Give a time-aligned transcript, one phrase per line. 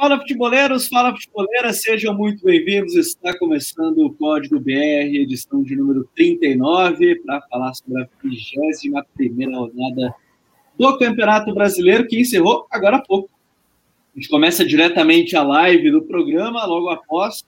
[0.00, 2.96] Fala futeboleiros, fala futeboleiras, sejam muito bem-vindos.
[2.96, 10.14] Está começando o Código BR, edição de número 39, para falar sobre a 21 rodada
[10.78, 13.28] do Campeonato Brasileiro, que encerrou agora há pouco.
[14.16, 17.44] A gente começa diretamente a live do programa, logo após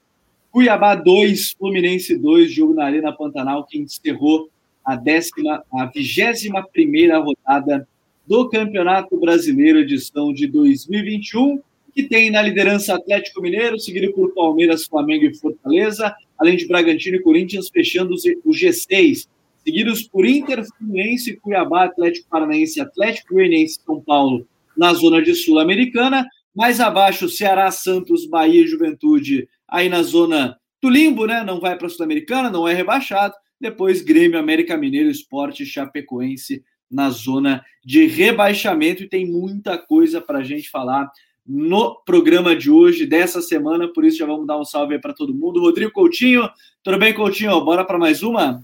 [0.50, 4.50] Cuiabá 2, Fluminense 2, jogo na Arena Pantanal, que encerrou
[4.84, 7.88] a, décima, a 21 rodada
[8.26, 11.62] do Campeonato Brasileiro, edição de 2021
[11.94, 17.16] que tem na liderança Atlético Mineiro, seguido por Palmeiras, Flamengo e Fortaleza, além de Bragantino
[17.16, 19.28] e Corinthians fechando o G6,
[19.64, 24.46] seguidos por Inter, Fluminense, Cuiabá, Atlético Paranaense, Atlético Goianiense e São Paulo
[24.76, 26.26] na zona de Sul-Americana.
[26.54, 31.44] Mais abaixo, Ceará, Santos, Bahia e Juventude, aí na zona do limbo, né?
[31.44, 33.34] Não vai para a Sul-Americana, não é rebaixado.
[33.60, 39.02] Depois, Grêmio, América Mineiro, Esporte, Chapecoense na zona de rebaixamento.
[39.02, 41.08] E tem muita coisa para a gente falar
[41.46, 45.12] no programa de hoje, dessa semana, por isso já vamos dar um salve aí para
[45.12, 45.60] todo mundo.
[45.60, 46.48] Rodrigo Coutinho,
[46.82, 47.64] tudo bem, Coutinho?
[47.64, 48.62] Bora para mais uma?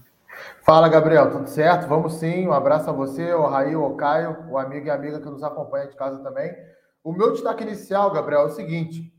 [0.63, 1.87] Fala, Gabriel, tudo certo?
[1.87, 5.29] Vamos sim, um abraço a você, o Raí, o Caio, o amigo e amiga que
[5.29, 6.53] nos acompanha de casa também.
[7.03, 9.11] O meu destaque inicial, Gabriel, é o seguinte: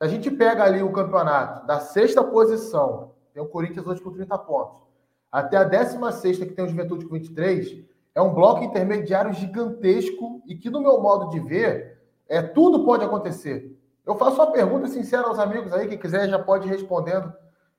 [0.00, 4.38] a gente pega ali o campeonato da sexta posição, tem o Corinthians hoje com 30
[4.38, 4.82] pontos,
[5.30, 7.84] até a 16 que tem o Juventude com 23,
[8.14, 11.93] é um bloco intermediário gigantesco e que, no meu modo de ver,
[12.28, 13.78] é, tudo pode acontecer.
[14.06, 17.32] Eu faço uma pergunta sincera aos amigos aí, quem quiser já pode ir respondendo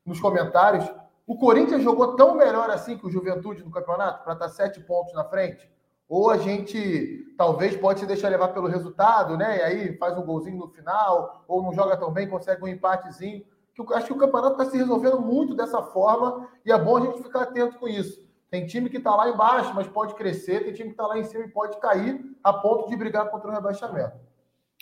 [0.05, 0.89] nos comentários.
[1.27, 4.79] O Corinthians jogou tão melhor assim que o Juventude no campeonato para estar tá sete
[4.79, 5.69] pontos na frente?
[6.07, 9.57] Ou a gente talvez pode se deixar levar pelo resultado, né?
[9.57, 13.43] E aí faz um golzinho no final, ou não joga tão bem, consegue um empatezinho.
[13.73, 16.97] Que eu acho que o campeonato está se resolvendo muito dessa forma e é bom
[16.97, 18.23] a gente ficar atento com isso.
[18.49, 21.23] Tem time que está lá embaixo, mas pode crescer, tem time que está lá em
[21.23, 24.13] cima e pode cair a ponto de brigar contra o rebaixamento.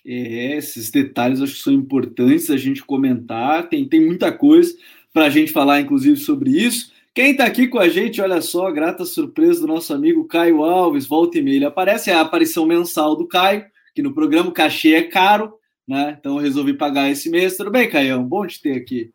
[0.05, 3.69] É, esses detalhes acho que são importantes a gente comentar.
[3.69, 4.75] Tem, tem muita coisa
[5.13, 6.91] para a gente falar, inclusive, sobre isso.
[7.13, 11.05] Quem está aqui com a gente, olha só, grata surpresa do nosso amigo Caio Alves,
[11.05, 11.67] volta e meia.
[11.67, 15.53] Aparece, é a aparição mensal do Caio, que no programa o cachê é caro,
[15.87, 16.17] né?
[16.19, 17.55] Então eu resolvi pagar esse mês.
[17.55, 18.21] Tudo bem, Caio?
[18.23, 19.13] Bom te ter aqui.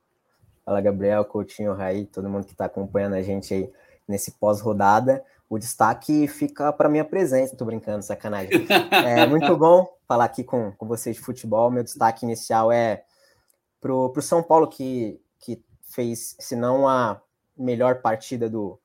[0.65, 3.69] Fala, Gabriel, Coutinho, Raí, todo mundo que está acompanhando a gente aí
[4.07, 7.57] nesse pós-rodada o destaque fica para minha presença.
[7.57, 8.67] Tô brincando, sacanagem.
[8.91, 11.71] É muito bom falar aqui com, com vocês de futebol.
[11.71, 13.03] Meu destaque inicial é
[13.81, 17.21] pro, pro São Paulo, que, que fez, se não a
[17.57, 18.79] melhor partida do,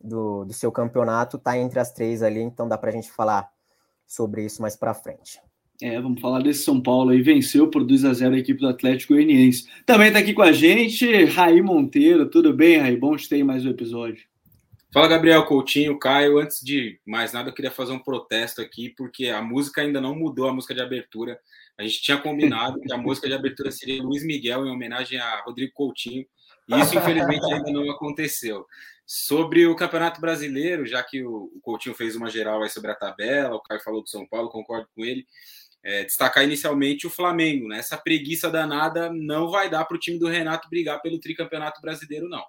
[0.00, 3.50] do, do seu campeonato, tá entre as três ali, então dá para a gente falar
[4.06, 5.40] sobre isso mais para frente.
[5.82, 8.68] É, vamos falar desse São Paulo aí, venceu por 2 a 0 a equipe do
[8.68, 9.66] Atlético Goianiense.
[9.84, 12.30] Também tá aqui com a gente, Raí Monteiro.
[12.30, 12.96] Tudo bem, Raí?
[12.96, 14.35] Bom te ter mais um episódio.
[14.92, 16.38] Fala, Gabriel Coutinho, Caio.
[16.38, 20.14] Antes de mais nada, eu queria fazer um protesto aqui, porque a música ainda não
[20.14, 21.38] mudou, a música de abertura.
[21.78, 25.42] A gente tinha combinado que a música de abertura seria Luiz Miguel, em homenagem a
[25.42, 26.24] Rodrigo Coutinho,
[26.68, 28.66] e isso, infelizmente, ainda não aconteceu.
[29.04, 33.54] Sobre o Campeonato Brasileiro, já que o Coutinho fez uma geral aí sobre a tabela,
[33.54, 35.26] o Caio falou do São Paulo, concordo com ele.
[35.84, 37.78] É, destacar inicialmente o Flamengo, né?
[37.78, 42.28] Essa preguiça danada não vai dar para o time do Renato brigar pelo tricampeonato brasileiro,
[42.28, 42.42] não.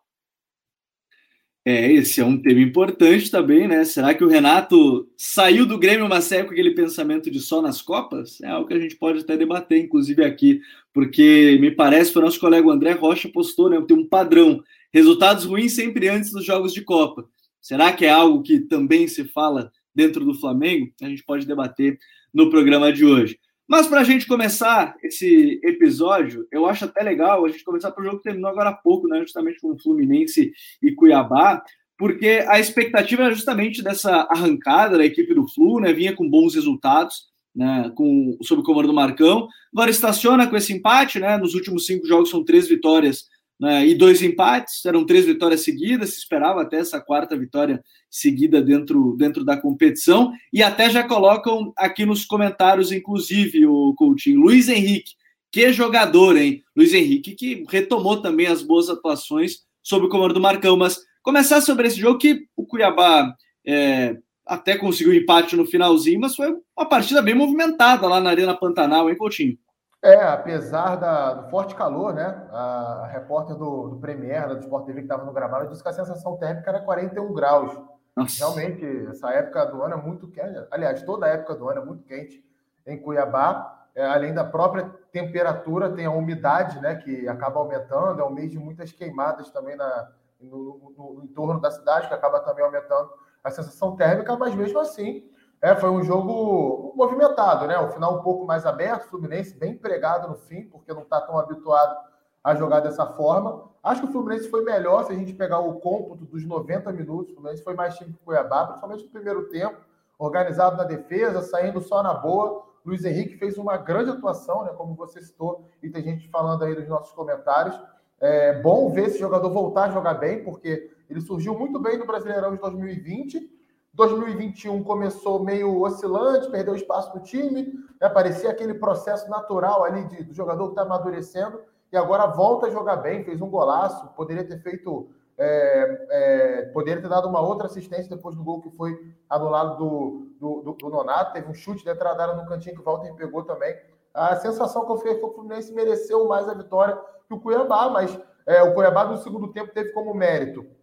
[1.69, 3.83] É, esse é um tema importante também, né?
[3.83, 8.39] Será que o Renato saiu do Grêmio série com aquele pensamento de só nas Copas?
[8.39, 10.61] É algo que a gente pode até debater, inclusive aqui,
[10.94, 13.83] porque me parece que o nosso colega André Rocha postou, né?
[13.85, 14.63] Tem um padrão.
[14.94, 17.27] Resultados ruins sempre antes dos jogos de Copa.
[17.59, 20.89] Será que é algo que também se fala dentro do Flamengo?
[21.01, 22.00] A gente pode debater
[22.33, 23.38] no programa de hoje.
[23.67, 28.01] Mas para a gente começar esse episódio, eu acho até legal a gente começar para
[28.01, 31.61] o jogo que terminou agora há pouco, né, justamente com o Fluminense e Cuiabá,
[31.97, 36.56] porque a expectativa era justamente dessa arrancada da equipe do Flu, né, vinha com bons
[36.56, 41.53] resultados, né, com, sob o comando do Marcão, agora estaciona com esse empate, né, nos
[41.53, 43.25] últimos cinco jogos são três vitórias
[43.59, 48.62] né, e dois empates, eram três vitórias seguidas, se esperava até essa quarta vitória seguida
[48.62, 54.69] dentro, dentro da competição, e até já colocam aqui nos comentários, inclusive, o Coutinho, Luiz
[54.69, 55.13] Henrique,
[55.51, 56.63] que jogador, hein?
[56.75, 61.62] Luiz Henrique, que retomou também as boas atuações sob o comando do Marcão, mas começar
[61.62, 63.33] sobre esse jogo que o Cuiabá
[63.65, 68.56] é, até conseguiu empate no finalzinho, mas foi uma partida bem movimentada lá na Arena
[68.56, 69.57] Pantanal, hein, Coutinho?
[70.03, 72.47] É, apesar da, do forte calor, né?
[72.51, 75.94] A, repórter do, do Premier, do Sport TV, que estava no gramado, disse que a
[75.94, 77.71] sensação térmica era 41 graus.
[78.15, 78.38] Nossa.
[78.39, 80.67] Realmente, essa época do ano é muito quente.
[80.71, 82.44] Aliás, toda a época do ano é muito quente
[82.85, 83.73] em Cuiabá.
[83.95, 86.95] É, além da própria temperatura, tem a umidade, né?
[86.95, 88.21] Que acaba aumentando.
[88.21, 92.13] É um mês de muitas queimadas também na, no, no, no entorno da cidade, que
[92.13, 93.09] acaba também aumentando
[93.44, 95.27] a sensação térmica, mas mesmo assim
[95.62, 97.77] É, foi um jogo movimentado, né?
[97.80, 101.38] O final um pouco mais aberto, Fluminense bem empregado no fim, porque não está tão
[101.38, 101.98] habituado
[102.44, 103.63] a jogar dessa forma.
[103.83, 107.31] Acho que o Fluminense foi melhor se a gente pegar o cômputo dos 90 minutos.
[107.31, 109.77] O Fluminense foi mais time que o Cuiabá, principalmente no primeiro tempo,
[110.19, 112.63] organizado na defesa, saindo só na boa.
[112.86, 114.71] Luiz Henrique fez uma grande atuação, né?
[114.77, 117.80] Como você citou, e tem gente falando aí nos nossos comentários.
[118.19, 122.06] É bom ver esse jogador voltar a jogar bem, porque ele surgiu muito bem no
[122.06, 123.56] Brasileirão de 2020
[123.97, 128.07] 2021 começou meio oscilante, perdeu espaço no time, né?
[128.07, 131.59] parecia aquele processo natural ali de, do jogador que está amadurecendo,
[131.91, 137.01] e agora volta a jogar bem, fez um golaço, poderia ter feito, é, é, poderia
[137.01, 138.95] ter dado uma outra assistência depois do gol que foi
[139.27, 142.85] anulado do, do, do, do Nonato, teve um chute de entrada no cantinho que o
[142.85, 143.75] Walter pegou também.
[144.13, 146.95] A sensação que eu fiquei foi que o Fluminense mereceu mais a vitória
[147.27, 148.15] que o Cuiabá, mas
[148.45, 150.76] é, o Cuiabá no segundo tempo teve como mérito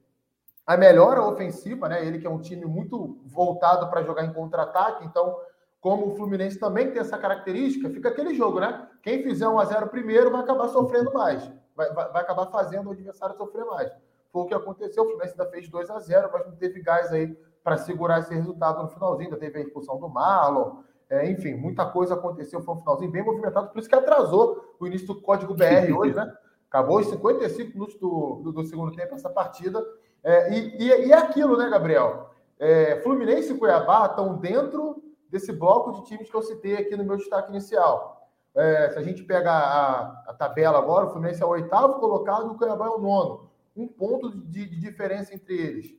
[0.66, 2.05] a melhora ofensiva, né?
[2.05, 5.37] Ele que é um time muito voltado para jogar em contra-ataque, então,
[5.81, 8.88] como o Fluminense também tem essa característica, fica aquele jogo, né?
[9.02, 12.88] Quem fizer 1 a 0 primeiro vai acabar sofrendo mais, vai, vai, vai acabar fazendo
[12.88, 13.93] o adversário sofrer mais.
[14.32, 17.12] Foi o que aconteceu, o Fluminense ainda fez 2 a 0 mas não teve gás
[17.12, 21.55] aí para segurar esse resultado no finalzinho, ainda teve a expulsão do Marlon, é, enfim,
[21.55, 25.20] muita coisa aconteceu, foi um finalzinho bem movimentado, por isso que atrasou o início do
[25.20, 26.32] Código BR hoje, né?
[26.69, 29.84] Acabou os 55 minutos do, do, do segundo tempo essa partida,
[30.25, 32.31] é, e, e, e, é aquilo, né, Gabriel?
[32.59, 37.05] É, Fluminense e Cuiabá estão dentro desse bloco de times que eu citei aqui no
[37.05, 38.26] meu destaque inicial.
[38.55, 42.47] É, se a gente pega a, a, tabela agora, o Fluminense é o oitavo colocado
[42.47, 43.50] e o Cuiabá é o nono.
[43.76, 45.94] Um ponto de, de diferença entre eles.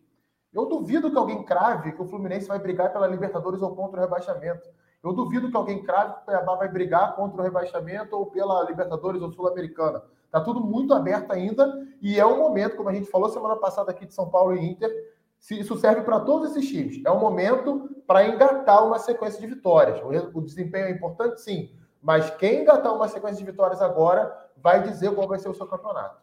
[0.51, 4.01] Eu duvido que alguém crave que o Fluminense vai brigar pela Libertadores ou contra o
[4.01, 4.67] rebaixamento.
[5.05, 8.63] Eu duvido que alguém crave que o Cuiabá vai brigar contra o rebaixamento ou pela
[8.63, 10.01] Libertadores ou Sul-Americana.
[10.25, 13.91] Está tudo muito aberto ainda e é um momento, como a gente falou semana passada
[13.91, 14.89] aqui de São Paulo e Inter,
[15.51, 17.01] isso serve para todos esses times.
[17.05, 20.01] É um momento para engatar uma sequência de vitórias.
[20.33, 21.69] O desempenho é importante, sim,
[22.01, 25.67] mas quem engatar uma sequência de vitórias agora vai dizer qual vai ser o seu
[25.67, 26.19] campeonato.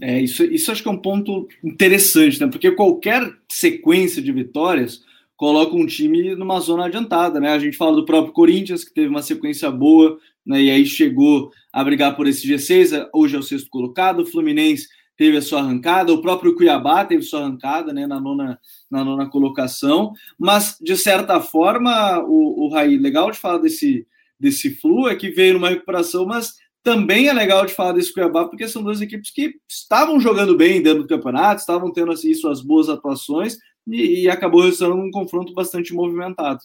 [0.00, 2.50] É, isso, isso acho que é um ponto interessante, né?
[2.50, 5.02] Porque qualquer sequência de vitórias
[5.42, 7.50] coloca um time numa zona adiantada, né?
[7.50, 10.16] A gente fala do próprio Corinthians, que teve uma sequência boa,
[10.46, 10.62] né?
[10.62, 14.86] E aí chegou a brigar por esse G6, hoje é o sexto colocado, o Fluminense
[15.16, 18.56] teve a sua arrancada, o próprio Cuiabá teve sua arrancada né, na, nona,
[18.88, 24.06] na nona colocação, mas de certa forma, o, o Raí, legal de falar desse,
[24.38, 26.54] desse Flu é que veio numa recuperação, mas
[26.84, 30.80] também é legal de falar desse Cuiabá, porque são duas equipes que estavam jogando bem
[30.80, 35.52] dentro do campeonato, estavam tendo assim, suas boas atuações e, e acabou resultando num confronto
[35.52, 36.60] bastante movimentado.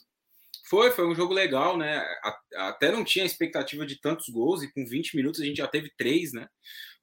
[0.70, 2.04] Foi, foi um jogo legal, né?
[2.56, 5.92] Até não tinha expectativa de tantos gols e com 20 minutos a gente já teve
[5.98, 6.48] três, né?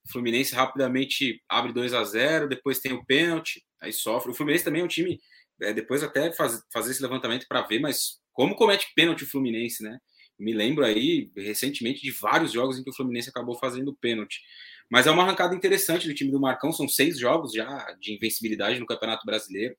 [0.06, 4.30] O Fluminense rapidamente abre 2 a 0 depois tem o pênalti, aí sofre.
[4.30, 5.18] O Fluminense também é um time,
[5.62, 9.82] é, depois até faz, fazer esse levantamento para ver, mas como comete pênalti o Fluminense,
[9.82, 9.98] né?
[10.38, 14.42] Me lembro aí recentemente de vários jogos em que o Fluminense acabou fazendo pênalti.
[14.90, 18.78] Mas é uma arrancada interessante do time do Marcão, são seis jogos já de invencibilidade
[18.78, 19.74] no Campeonato Brasileiro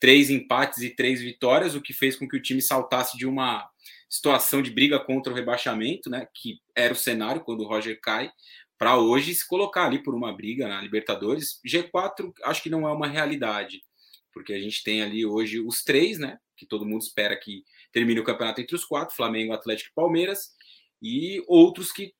[0.00, 3.68] três empates e três vitórias, o que fez com que o time saltasse de uma
[4.08, 8.30] situação de briga contra o rebaixamento, né, que era o cenário quando o Roger cai,
[8.78, 11.60] para hoje se colocar ali por uma briga na Libertadores.
[11.66, 13.82] G4 acho que não é uma realidade,
[14.32, 18.20] porque a gente tem ali hoje os três, né, que todo mundo espera que termine
[18.20, 20.52] o campeonato entre os quatro, Flamengo, Atlético e Palmeiras,
[21.02, 22.14] e outros que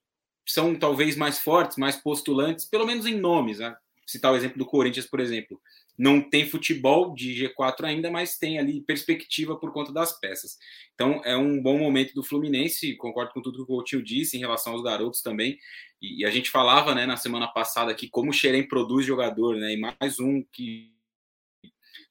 [0.46, 3.76] são talvez mais fortes, mais postulantes, pelo menos em nomes, né?
[4.08, 5.60] Citar o exemplo do Corinthians, por exemplo
[5.98, 10.56] não tem futebol de G4 ainda, mas tem ali perspectiva por conta das peças.
[10.94, 14.40] Então é um bom momento do Fluminense, concordo com tudo que o Coutinho disse em
[14.40, 15.58] relação aos garotos também.
[16.00, 19.72] E, a gente falava né, na semana passada aqui como o Xerém produz jogador, né?
[19.72, 20.92] E mais um que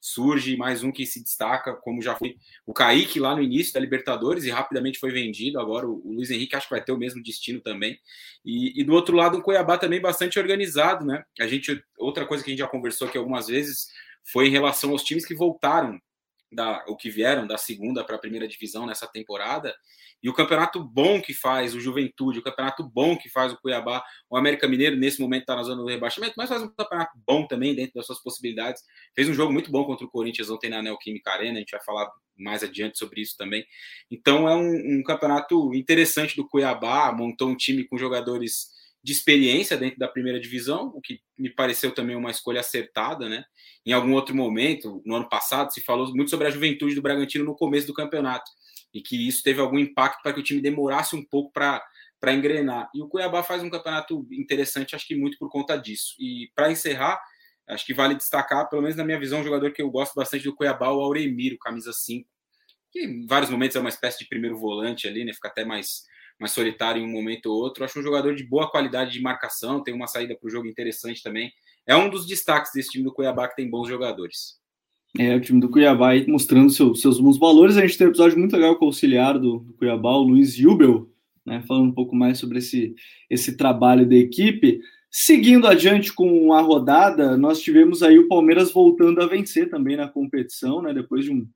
[0.00, 2.36] surge mais um que se destaca, como já foi
[2.66, 5.60] o Kaique lá no início da Libertadores e rapidamente foi vendido.
[5.60, 7.98] Agora o, Luiz Henrique acho que vai ter o mesmo destino também.
[8.44, 11.24] E, e do outro lado, o Cuiabá também bastante organizado, né?
[11.40, 13.88] A gente, outra coisa que a gente já conversou aqui algumas vezes
[14.24, 16.00] foi em relação aos times que voltaram
[16.50, 19.74] da, o que vieram da segunda para a primeira divisão nessa temporada
[20.22, 24.02] e o campeonato bom que faz o Juventude, o campeonato bom que faz o Cuiabá,
[24.28, 27.46] o América Mineiro nesse momento está na zona do rebaixamento, mas faz um campeonato bom
[27.46, 28.82] também dentro das suas possibilidades.
[29.14, 31.82] Fez um jogo muito bom contra o Corinthians ontem na Neoquímica Arena, a gente vai
[31.84, 33.64] falar mais adiante sobre isso também.
[34.10, 38.77] Então é um, um campeonato interessante do Cuiabá, montou um time com jogadores
[39.08, 43.42] de experiência dentro da primeira divisão, o que me pareceu também uma escolha acertada, né?
[43.86, 47.42] Em algum outro momento, no ano passado, se falou muito sobre a juventude do Bragantino
[47.42, 48.50] no começo do campeonato
[48.92, 51.82] e que isso teve algum impacto para que o time demorasse um pouco para
[52.20, 52.90] para engrenar.
[52.94, 56.16] E o Cuiabá faz um campeonato interessante, acho que muito por conta disso.
[56.18, 57.18] E para encerrar,
[57.66, 60.44] acho que vale destacar, pelo menos na minha visão, um jogador que eu gosto bastante
[60.44, 62.28] do Cuiabá, o Auremiro, camisa 5.
[62.90, 65.32] que em vários momentos é uma espécie de primeiro volante ali, né?
[65.32, 66.02] Fica até mais,
[66.38, 67.84] mais solitário em um momento ou outro.
[67.84, 71.22] Acho um jogador de boa qualidade de marcação, tem uma saída para o jogo interessante
[71.22, 71.50] também.
[71.86, 74.58] É um dos destaques desse time do Cuiabá que tem bons jogadores.
[75.18, 77.76] É, o time do Cuiabá aí mostrando seu, seus bons valores.
[77.76, 80.54] A gente tem um episódio muito legal com o auxiliar do, do Cuiabá, o Luiz
[80.54, 81.10] Jubel,
[81.44, 82.94] né, falando um pouco mais sobre esse,
[83.30, 84.80] esse trabalho da equipe.
[85.10, 90.06] Seguindo adiante com a rodada, nós tivemos aí o Palmeiras voltando a vencer também na
[90.06, 91.48] competição, né, depois de um,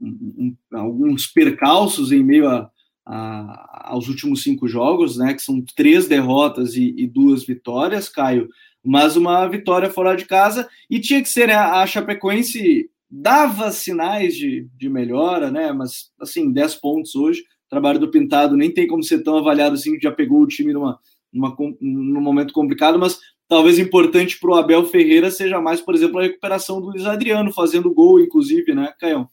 [0.00, 2.70] um, um, alguns percalços em meio a,
[3.10, 8.48] a, aos últimos cinco jogos, né, que são três derrotas e, e, duas vitórias, Caio,
[8.84, 14.36] mas uma vitória fora de casa, e tinha que ser, né, a Chapecoense dava sinais
[14.36, 19.02] de, de melhora, né, mas assim, 10 pontos hoje, trabalho do Pintado nem tem como
[19.02, 21.00] ser tão avaliado assim, já pegou o time numa,
[21.32, 26.20] numa, num momento complicado, mas talvez importante para o Abel Ferreira seja mais, por exemplo,
[26.20, 29.28] a recuperação do Luiz Adriano, fazendo gol, inclusive, né, Caio?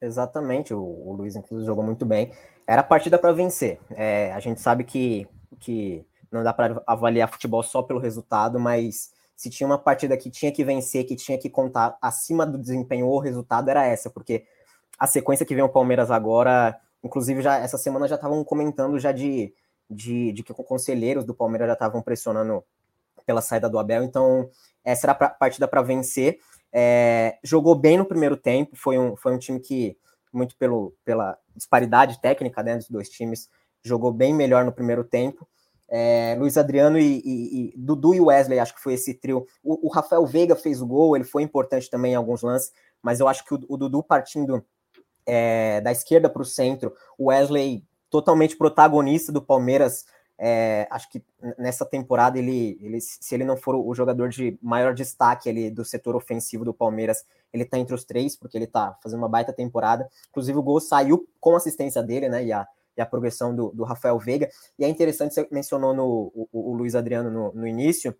[0.00, 2.30] Exatamente, o, o Luiz, inclusive, jogou muito bem.
[2.66, 3.78] Era partida para vencer.
[3.90, 5.26] É, a gente sabe que,
[5.60, 10.30] que não dá para avaliar futebol só pelo resultado, mas se tinha uma partida que
[10.30, 14.44] tinha que vencer, que tinha que contar acima do desempenho ou resultado, era essa, porque
[14.98, 19.12] a sequência que vem o Palmeiras agora, inclusive já essa semana já estavam comentando já
[19.12, 19.52] de,
[19.90, 22.64] de, de que conselheiros do Palmeiras já estavam pressionando
[23.26, 24.48] pela saída do Abel, então
[24.84, 26.38] essa era a partida para vencer.
[26.72, 29.96] É, jogou bem no primeiro tempo, foi um, foi um time que,
[30.36, 33.48] muito pelo, pela disparidade técnica né, dos dois times,
[33.82, 35.46] jogou bem melhor no primeiro tempo.
[35.88, 39.46] É, Luiz Adriano e, e, e, Dudu e Wesley, acho que foi esse trio.
[39.62, 42.72] O, o, Rafael Veiga fez o gol, ele foi importante também em alguns lances,
[43.02, 44.64] mas eu acho que o, o Dudu partindo
[45.26, 50.04] é, da esquerda para o centro, o Wesley totalmente protagonista do Palmeiras
[50.38, 51.22] é, acho que
[51.58, 55.84] nessa temporada ele, ele, se ele não for o jogador de maior destaque ali do
[55.84, 59.52] setor ofensivo do Palmeiras, ele está entre os três, porque ele está fazendo uma baita
[59.52, 60.08] temporada.
[60.30, 62.44] Inclusive, o gol saiu com assistência dele, né?
[62.44, 64.48] E a, e a progressão do, do Rafael Veiga.
[64.78, 68.14] E é interessante, você mencionou no, o, o Luiz Adriano no, no, início.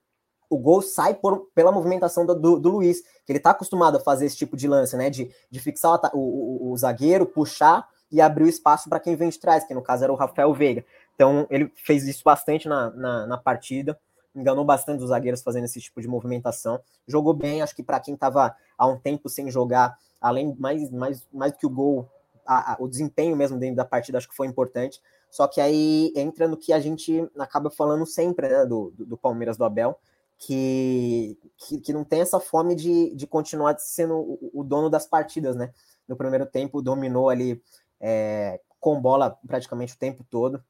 [0.49, 4.01] O gol sai por, pela movimentação do, do, do Luiz, que ele está acostumado a
[4.01, 5.11] fazer esse tipo de lance, né?
[5.11, 9.29] De, de fixar o, o, o zagueiro, puxar e abrir o espaço para quem vem
[9.29, 10.85] de trás, que no caso era o Rafael Veiga.
[11.15, 13.99] Então, ele fez isso bastante na, na, na partida,
[14.35, 16.81] enganou bastante os zagueiros fazendo esse tipo de movimentação.
[17.07, 21.27] Jogou bem, acho que para quem estava há um tempo sem jogar, além mais, mais,
[21.33, 22.09] mais do que o gol,
[22.45, 25.01] a, a, o desempenho mesmo dentro da partida, acho que foi importante.
[25.31, 29.17] Só que aí entra no que a gente acaba falando sempre né, do, do, do
[29.17, 29.99] Palmeiras do Abel,
[30.39, 35.07] que, que, que, não tem essa fome de, de continuar sendo o, o dono das
[35.07, 35.73] partidas, né?
[36.07, 37.63] No primeiro tempo dominou ali
[38.01, 40.63] é, com bola praticamente o tempo todo,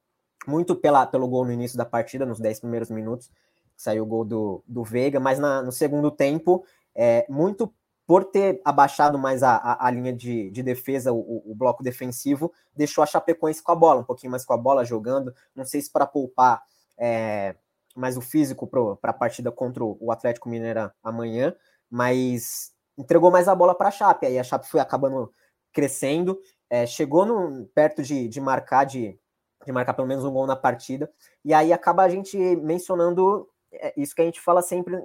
[0.46, 3.30] muito pela, pelo gol no início da partida, nos 10 primeiros minutos,
[3.76, 7.72] saiu o gol do, do Veiga, mas na, no segundo tempo, é, muito
[8.06, 12.52] por ter abaixado mais a, a, a linha de, de defesa, o, o, bloco defensivo,
[12.76, 15.80] deixou a Chapecoense com a bola, um pouquinho mais com a bola, jogando, não sei
[15.80, 16.62] se para poupar
[16.98, 17.56] é,
[17.96, 21.54] mais o físico para a partida contra o Atlético Mineiro amanhã,
[21.90, 25.32] mas entregou mais a bola para a Chape, aí a Chape foi acabando
[25.72, 29.18] crescendo, é, chegou no, perto de, de marcar de,
[29.64, 31.10] de marcar pelo menos um gol na partida.
[31.44, 34.96] E aí acaba a gente mencionando é, isso que a gente fala sempre,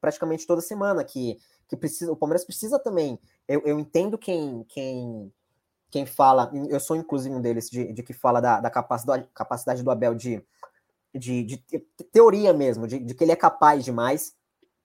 [0.00, 3.18] praticamente toda semana, que, que precisa, o Palmeiras precisa também.
[3.46, 5.32] Eu, eu entendo quem, quem,
[5.90, 9.82] quem fala, eu sou inclusive um deles, de, de que fala da, da capacidade, capacidade
[9.82, 10.42] do Abel de,
[11.14, 11.58] de, de
[12.12, 14.34] teoria mesmo, de, de, que ele é capaz demais.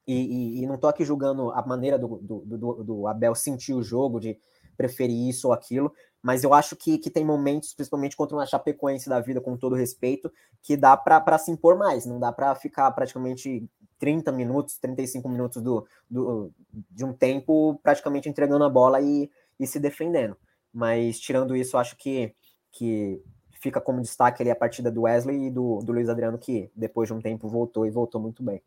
[0.06, 3.74] E, e, e não estou aqui julgando a maneira do, do, do, do Abel sentir
[3.74, 4.40] o jogo, de
[4.76, 9.08] preferir isso ou aquilo, mas eu acho que, que tem momentos, principalmente contra uma Chapecoense
[9.08, 12.92] da vida, com todo respeito, que dá para se impor mais, não dá para ficar
[12.92, 16.52] praticamente 30 minutos, 35 minutos do, do,
[16.92, 20.36] de um tempo praticamente entregando a bola e, e se defendendo.
[20.74, 22.34] Mas tirando isso, acho que,
[22.72, 23.22] que
[23.60, 27.08] fica como destaque ali a partida do Wesley e do, do Luiz Adriano, que depois
[27.08, 28.62] de um tempo voltou e voltou muito bem.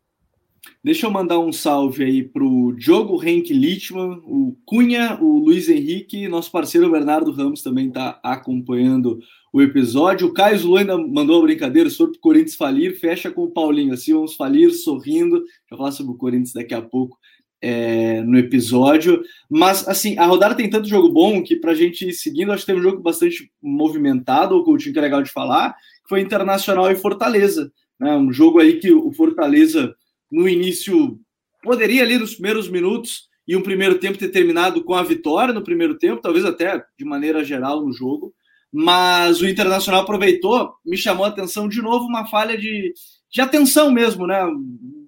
[0.85, 5.69] Deixa eu mandar um salve aí para o Diogo Henk Littman, o Cunha, o Luiz
[5.69, 9.21] Henrique, nosso parceiro Bernardo Ramos também está acompanhando
[9.53, 10.27] o episódio.
[10.27, 13.95] O Caio Zulu ainda mandou uma brincadeira sobre o Corinthians falir, fecha com o Paulinho,
[13.95, 15.45] assim vamos falir sorrindo.
[15.71, 17.17] Já falar sobre o Corinthians daqui a pouco
[17.61, 19.23] é, no episódio.
[19.49, 22.67] Mas, assim, a rodada tem tanto jogo bom que para a gente ir seguindo, acho
[22.67, 26.21] que teve um jogo bastante movimentado, o Coutinho que é legal de falar, que foi
[26.21, 27.71] Internacional e Fortaleza.
[28.01, 28.17] Né?
[28.17, 29.95] Um jogo aí que o Fortaleza
[30.33, 31.21] no início,
[31.63, 35.63] poderia ali nos primeiros minutos e um primeiro tempo ter terminado com a vitória no
[35.63, 38.33] primeiro tempo, talvez até de maneira geral no jogo,
[38.73, 42.95] mas o Internacional aproveitou, me chamou a atenção de novo uma falha de,
[43.31, 44.41] de atenção mesmo, né?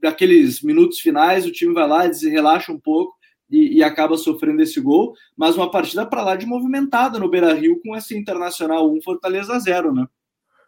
[0.03, 3.15] Daqueles minutos finais, o time vai lá, relaxa um pouco,
[3.51, 7.55] e, e acaba sofrendo esse gol, mas uma partida para lá de movimentada no Beira
[7.55, 10.07] Rio com esse Internacional 1 Fortaleza 0, né?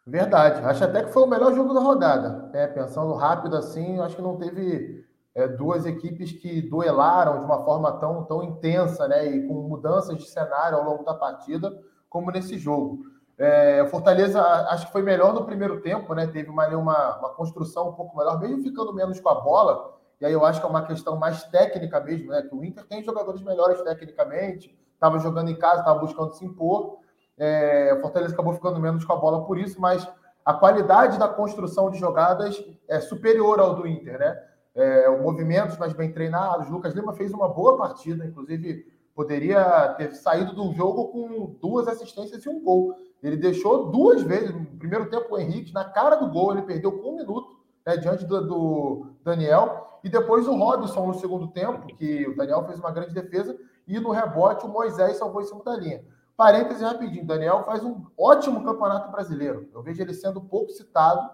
[0.06, 0.60] Verdade.
[0.64, 2.48] Acho até que foi o melhor jogo da rodada.
[2.52, 7.64] É, pensando rápido assim, acho que não teve é, duas equipes que duelaram de uma
[7.64, 9.26] forma tão, tão intensa, né?
[9.26, 11.76] E com mudanças de cenário ao longo da partida,
[12.08, 13.00] como nesse jogo.
[13.36, 16.28] É, Fortaleza acho que foi melhor no primeiro tempo, né?
[16.28, 19.92] Teve uma, uma, uma construção um pouco melhor, mesmo ficando menos com a bola.
[20.20, 22.42] E aí eu acho que é uma questão mais técnica mesmo, né?
[22.42, 26.98] Que o Inter tem jogadores melhores tecnicamente, estava jogando em casa, estava buscando se impor.
[27.38, 30.06] É, o Fortaleza acabou ficando menos com a bola por isso, mas
[30.44, 34.42] a qualidade da construção de jogadas é superior ao do Inter, né?
[34.74, 36.68] É, movimentos mais bem treinados.
[36.68, 42.44] Lucas Lima fez uma boa partida, inclusive poderia ter saído do jogo com duas assistências
[42.44, 42.94] e um gol.
[43.22, 46.92] Ele deixou duas vezes, no primeiro tempo, o Henrique, na cara do gol, ele perdeu
[46.92, 51.86] com um minuto né, diante do, do, Daniel, e depois o Robson no segundo tempo,
[51.96, 53.56] que o Daniel fez uma grande defesa,
[53.88, 56.04] e no rebote o Moisés salvou em cima da linha.
[56.36, 59.68] Parêntese rapidinho, Daniel faz um ótimo campeonato brasileiro.
[59.72, 61.30] Eu vejo ele sendo pouco citado,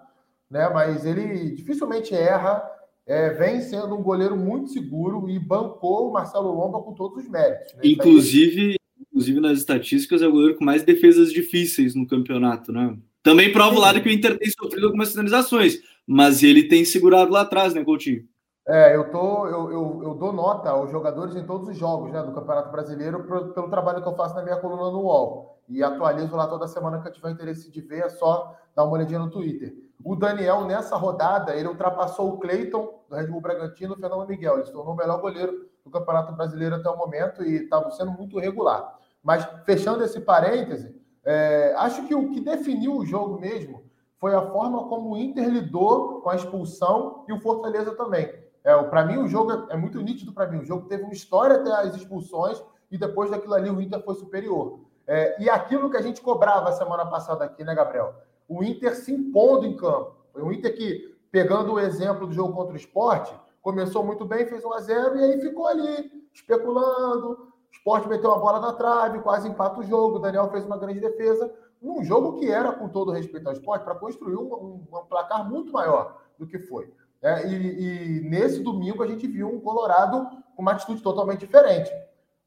[0.49, 2.63] né, mas ele dificilmente erra,
[3.07, 7.29] é, vem sendo um goleiro muito seguro e bancou o Marcelo Lomba com todos os
[7.29, 7.75] méritos.
[7.75, 7.81] Né?
[7.85, 12.97] Inclusive, inclusive nas estatísticas, é o goleiro com mais defesas difíceis no campeonato, né?
[13.23, 17.33] Também prova o lado que o Inter tem sofrido algumas finalizações, mas ele tem segurado
[17.33, 18.25] lá atrás, né, Coutinho?
[18.67, 22.23] É, eu, tô, eu, eu, eu dou nota aos jogadores em todos os jogos né,
[22.23, 25.61] do Campeonato Brasileiro pro, pelo trabalho que eu faço na minha coluna no UOL.
[25.69, 28.93] E atualizo lá toda semana que eu tiver interesse de ver, é só dar uma
[28.93, 29.75] olhadinha no Twitter.
[30.05, 34.55] O Daniel, nessa rodada, ele ultrapassou o Cleiton, do Red Bull Bragantino, o Fernando Miguel.
[34.55, 38.13] Ele se tornou o melhor goleiro do Campeonato Brasileiro até o momento e estava sendo
[38.13, 38.97] muito regular.
[39.23, 43.85] Mas, fechando esse parêntese, é, acho que o que definiu o jogo mesmo
[44.19, 48.42] foi a forma como o Inter lidou com a expulsão e o Fortaleza também.
[48.65, 50.59] É, para mim, o jogo é, é muito nítido para mim.
[50.59, 54.15] O jogo teve uma história até as expulsões e depois daquilo ali o Inter foi
[54.15, 54.81] superior.
[55.07, 58.15] É, e aquilo que a gente cobrava semana passada aqui, né, Gabriel?
[58.49, 60.15] O Inter se impondo em campo.
[60.33, 64.47] Foi o Inter que, pegando o exemplo do jogo contra o esporte, começou muito bem,
[64.47, 67.31] fez 1 a 0 e aí ficou ali, especulando.
[67.31, 70.17] O esporte meteu a bola na trave, quase empata o jogo.
[70.17, 71.53] O Daniel fez uma grande defesa.
[71.81, 75.49] Num jogo que era, com todo respeito ao esporte, para construir um, um, um, placar
[75.49, 76.93] muito maior do que foi.
[77.23, 81.91] É, e, e nesse domingo a gente viu um Colorado com uma atitude totalmente diferente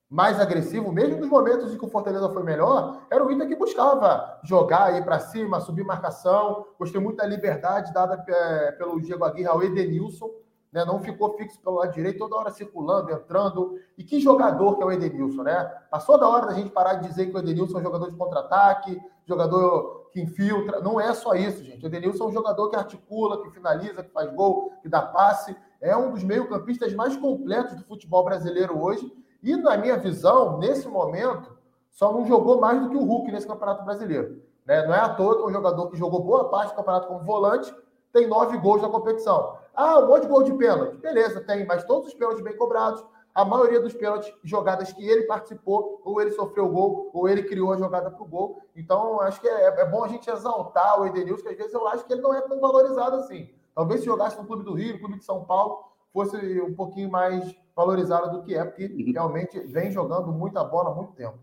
[0.10, 3.56] mais agressivo, mesmo nos momentos em que o Fortaleza foi melhor, era o Inter que
[3.56, 6.66] buscava jogar, ir para cima, subir marcação.
[6.78, 10.30] Gostei muito da liberdade dada é, pelo Diego Aguirre ao Edenilson,
[10.72, 10.86] né?
[10.86, 13.80] não ficou fixo pelo lado direito, toda hora circulando, entrando.
[13.98, 15.66] E que jogador que é o Edenilson, né?
[15.90, 18.16] Passou da hora da gente parar de dizer que o Edenilson é um jogador de
[18.16, 20.80] contra-ataque, jogador que infiltra.
[20.80, 21.86] Não é só isso, gente.
[21.86, 25.54] Edenilson é um jogador que articula, que finaliza, que faz gol, que dá passe.
[25.82, 29.12] É um dos meio-campistas mais completos do futebol brasileiro hoje
[29.44, 31.54] e, na minha visão, nesse momento,
[31.92, 34.42] só não jogou mais do que o Hulk nesse Campeonato Brasileiro.
[34.66, 34.88] Né?
[34.88, 37.76] Não é à toa que um jogador que jogou boa parte do campeonato como volante
[38.14, 39.58] tem nove gols na competição.
[39.76, 40.96] Ah, um monte de gol de pênalti.
[40.96, 43.04] Beleza, tem, mas todos os pênaltis bem cobrados.
[43.36, 47.44] A maioria dos pênaltis, jogadas que ele participou, ou ele sofreu o gol, ou ele
[47.44, 48.62] criou a jogada para o gol.
[48.74, 51.86] Então, acho que é, é, bom a gente exaltar o Edenilson, que às vezes eu
[51.90, 53.50] acho que ele não é tão valorizado assim.
[53.76, 57.12] Talvez se jogasse no Clube do Rio, no Clube de São Paulo, fosse um pouquinho
[57.12, 59.12] mais valorizada do que é, porque uhum.
[59.12, 61.38] realmente vem jogando muita bola há muito tempo.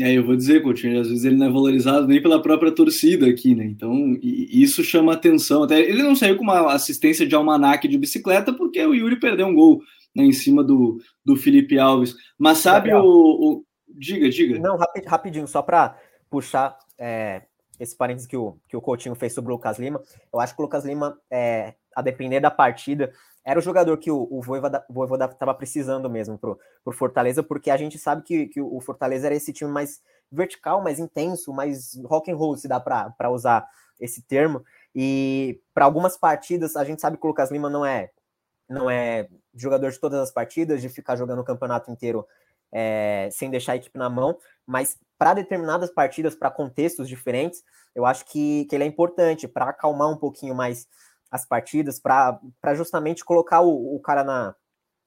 [0.00, 3.26] É, eu vou dizer, Coutinho, às vezes ele não é valorizado nem pela própria torcida
[3.26, 3.64] aqui, né?
[3.64, 5.64] Então, isso chama atenção.
[5.64, 9.46] Até ele não saiu com uma assistência de almanaque de bicicleta porque o Yuri perdeu
[9.46, 9.82] um gol
[10.14, 12.14] né, em cima do, do Felipe Alves.
[12.38, 14.58] Mas sabe o, o, Diga, diga.
[14.58, 15.96] Não, rapidinho, só para
[16.30, 17.42] puxar é,
[17.78, 20.02] esse parênteses que o, que o Coutinho fez sobre o Lucas Lima.
[20.32, 23.12] Eu acho que o Lucas Lima, é, a depender da partida,
[23.44, 27.76] era o jogador que o, o Voivoda estava precisando mesmo para o Fortaleza, porque a
[27.76, 32.30] gente sabe que, que o Fortaleza era esse time mais vertical, mais intenso, mais rock
[32.30, 33.66] and roll, se dá para usar
[34.00, 34.64] esse termo.
[34.94, 38.10] E para algumas partidas, a gente sabe que o Lucas Lima não é
[38.68, 42.26] não é jogador de todas as partidas, de ficar jogando o campeonato inteiro
[42.72, 47.62] é, sem deixar a equipe na mão, mas para determinadas partidas, para contextos diferentes,
[47.94, 50.88] eu acho que, que ele é importante para acalmar um pouquinho mais
[51.30, 52.40] as partidas para
[52.74, 54.54] justamente colocar o, o cara na,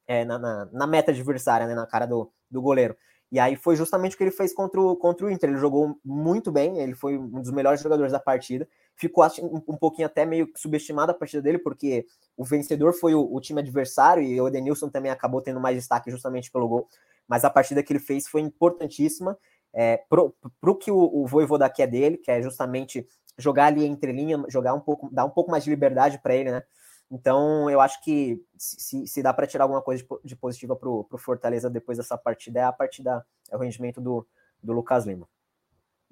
[0.08, 2.96] é, na, na, na, meta adversária, né, na cara do, do goleiro.
[3.36, 5.50] E aí foi justamente o que ele fez contra o, contra o Inter.
[5.50, 8.66] Ele jogou muito bem, ele foi um dos melhores jogadores da partida.
[8.96, 9.26] Ficou
[9.68, 12.06] um, pouquinho até meio subestimada a partida dele, porque
[12.38, 16.10] o vencedor foi o, o, time adversário e o Edenilson também acabou tendo mais destaque
[16.10, 16.88] justamente pelo gol.
[17.28, 19.38] Mas a partida que ele fez foi importantíssima
[19.74, 20.34] é, pro,
[20.80, 23.06] que o, o Voivoda quer dele, que é justamente
[23.38, 26.52] jogar ali entre linha, jogar um pouco, dar um pouco mais de liberdade para ele,
[26.52, 26.64] né?
[27.12, 30.90] Então, eu acho que se, se dá para tirar alguma coisa de, de positiva para
[30.90, 34.26] o Fortaleza depois dessa partida, é a partida, é o rendimento do,
[34.62, 35.28] do Lucas Lima.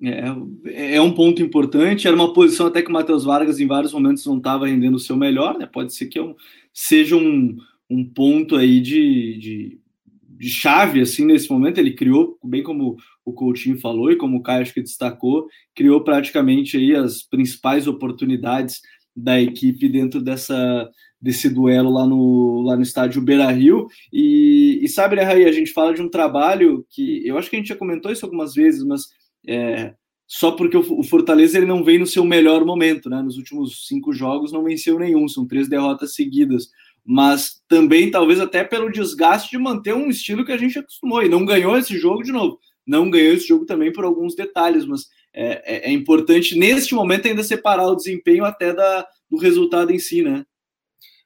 [0.01, 2.07] É, é um ponto importante.
[2.07, 4.99] Era uma posição até que o Matheus Vargas, em vários momentos, não estava rendendo o
[4.99, 5.57] seu melhor.
[5.57, 5.65] Né?
[5.65, 6.35] Pode ser que é um,
[6.73, 7.55] seja um,
[7.89, 9.79] um ponto aí de, de,
[10.27, 11.77] de, chave assim nesse momento.
[11.77, 16.03] Ele criou, bem como o Coutinho falou e como o Caio acho que destacou, criou
[16.03, 18.81] praticamente aí as principais oportunidades
[19.15, 20.89] da equipe dentro dessa
[21.23, 23.87] desse duelo lá no, lá no estádio Beira Rio.
[24.11, 27.55] E, e sabe, né, Raí, a gente fala de um trabalho que eu acho que
[27.55, 29.03] a gente já comentou isso algumas vezes, mas
[29.47, 29.93] é,
[30.27, 33.21] só porque o, o Fortaleza ele não vem no seu melhor momento, né?
[33.21, 36.67] Nos últimos cinco jogos não venceu nenhum, são três derrotas seguidas.
[37.05, 41.29] Mas também, talvez, até pelo desgaste de manter um estilo que a gente acostumou e
[41.29, 42.59] não ganhou esse jogo de novo.
[42.85, 47.27] Não ganhou esse jogo também por alguns detalhes, mas é, é, é importante neste momento
[47.27, 50.45] ainda separar o desempenho até da, do resultado em si, né?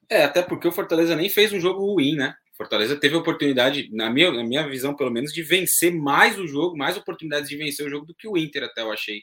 [0.10, 2.34] É, até porque o Fortaleza nem fez um jogo ruim, né?
[2.56, 6.48] Fortaleza teve a oportunidade, na minha, na minha visão, pelo menos, de vencer mais o
[6.48, 9.22] jogo, mais oportunidades de vencer o jogo do que o Inter, até eu achei.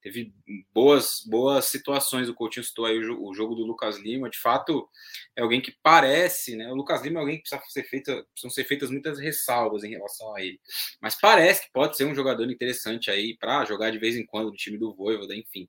[0.00, 0.32] Teve
[0.72, 2.28] boas, boas situações.
[2.28, 4.30] O Coutinho citou aí o, o jogo do Lucas Lima.
[4.30, 4.88] De fato,
[5.36, 6.70] é alguém que parece, né?
[6.70, 9.90] O Lucas Lima é alguém que precisa ser feita, precisam ser feitas muitas ressalvas em
[9.90, 10.60] relação a ele.
[11.00, 14.50] Mas parece que pode ser um jogador interessante aí para jogar de vez em quando
[14.50, 15.68] no time do Voivoda, enfim.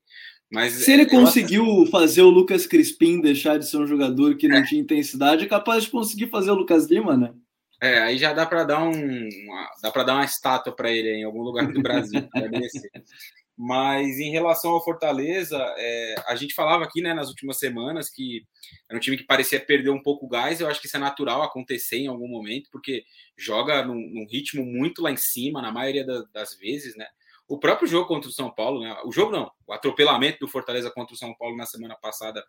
[0.51, 1.91] Mas se ele conseguiu acho...
[1.91, 4.65] fazer o Lucas Crispim deixar de ser um jogador que não é.
[4.65, 7.33] tinha intensidade, é capaz de conseguir fazer o Lucas Lima, né?
[7.81, 11.09] É, aí já dá para dar um, uma, dá para dar uma estátua para ele
[11.09, 12.27] em algum lugar do Brasil.
[13.61, 18.45] Mas em relação ao Fortaleza, é, a gente falava aqui né, nas últimas semanas que
[18.87, 20.61] era um time que parecia perder um pouco o gás.
[20.61, 23.03] Eu acho que isso é natural acontecer em algum momento, porque
[23.37, 27.05] joga num, num ritmo muito lá em cima, na maioria da, das vezes, né?
[27.49, 28.95] O próprio jogo contra o São Paulo, né?
[29.03, 32.41] O jogo não, o atropelamento do Fortaleza contra o São Paulo na semana passada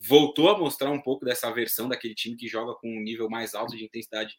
[0.00, 3.54] voltou a mostrar um pouco dessa versão daquele time que joga com um nível mais
[3.54, 4.34] alto de intensidade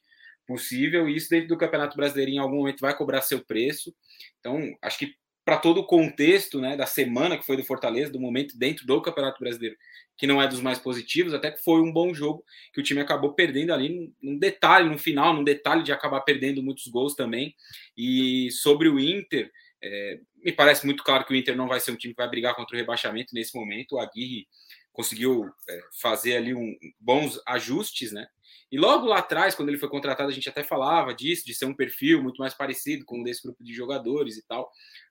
[0.46, 3.96] possível, e isso dentro do Campeonato Brasileiro em algum momento vai cobrar seu preço.
[4.40, 5.16] Então, acho que
[5.48, 9.02] para todo o contexto né, da semana que foi do Fortaleza, do momento dentro do
[9.02, 9.78] Campeonato Brasileiro,
[10.18, 13.00] que não é dos mais positivos, até que foi um bom jogo, que o time
[13.00, 17.56] acabou perdendo ali num detalhe, no final, num detalhe de acabar perdendo muitos gols também.
[17.96, 19.50] E sobre o Inter,
[19.82, 22.30] é, me parece muito claro que o Inter não vai ser um time que vai
[22.30, 23.94] brigar contra o rebaixamento nesse momento.
[23.94, 24.50] O Aguirre
[24.92, 28.28] conseguiu é, fazer ali um, bons ajustes, né?
[28.70, 31.66] E logo lá atrás, quando ele foi contratado, a gente até falava disso, de ser
[31.66, 34.70] um perfil muito mais parecido com o desse grupo de jogadores e tal,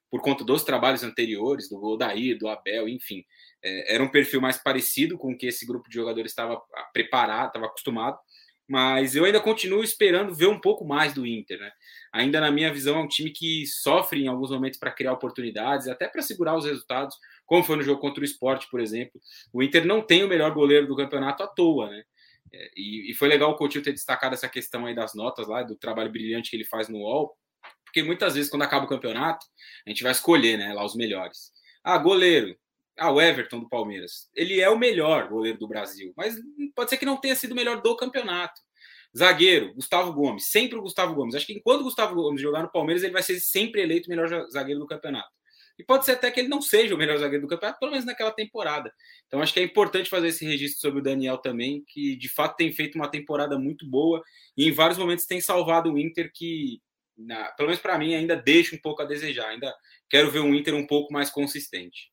[0.09, 3.23] por conta dos trabalhos anteriores, do Odair, do Abel, enfim.
[3.63, 6.61] É, era um perfil mais parecido com o que esse grupo de jogadores estava
[6.93, 8.17] preparado, estava acostumado
[8.67, 11.71] mas eu ainda continuo esperando ver um pouco mais do Inter, né?
[12.11, 15.87] Ainda na minha visão é um time que sofre em alguns momentos para criar oportunidades,
[15.87, 17.15] até para segurar os resultados,
[17.45, 19.21] como foi no jogo contra o Sport, por exemplo.
[19.53, 22.03] O Inter não tem o melhor goleiro do campeonato à toa, né?
[22.53, 25.63] É, e, e foi legal o Coutinho ter destacado essa questão aí das notas lá,
[25.63, 27.37] do trabalho brilhante que ele faz no UOL,
[27.87, 29.45] porque muitas vezes quando acaba o campeonato,
[29.85, 31.51] a gente vai escolher, né, lá os melhores.
[31.83, 32.55] Ah, goleiro,
[32.97, 34.29] ah, o Everton do Palmeiras.
[34.35, 36.35] Ele é o melhor goleiro do Brasil, mas
[36.75, 38.61] pode ser que não tenha sido o melhor do campeonato.
[39.17, 41.35] Zagueiro, Gustavo Gomes, sempre o Gustavo Gomes.
[41.35, 44.09] Acho que enquanto o Gustavo Gomes jogar no Palmeiras, ele vai ser sempre eleito o
[44.09, 45.29] melhor zagueiro do campeonato.
[45.79, 48.05] E pode ser até que ele não seja o melhor zagueiro do campeonato, pelo menos
[48.05, 48.91] naquela temporada.
[49.27, 52.55] Então acho que é importante fazer esse registro sobre o Daniel também, que de fato
[52.55, 54.21] tem feito uma temporada muito boa
[54.57, 56.81] e em vários momentos tem salvado o Inter, que,
[57.17, 59.49] na, pelo menos para mim, ainda deixa um pouco a desejar.
[59.49, 59.73] Ainda
[60.09, 62.11] quero ver um Inter um pouco mais consistente.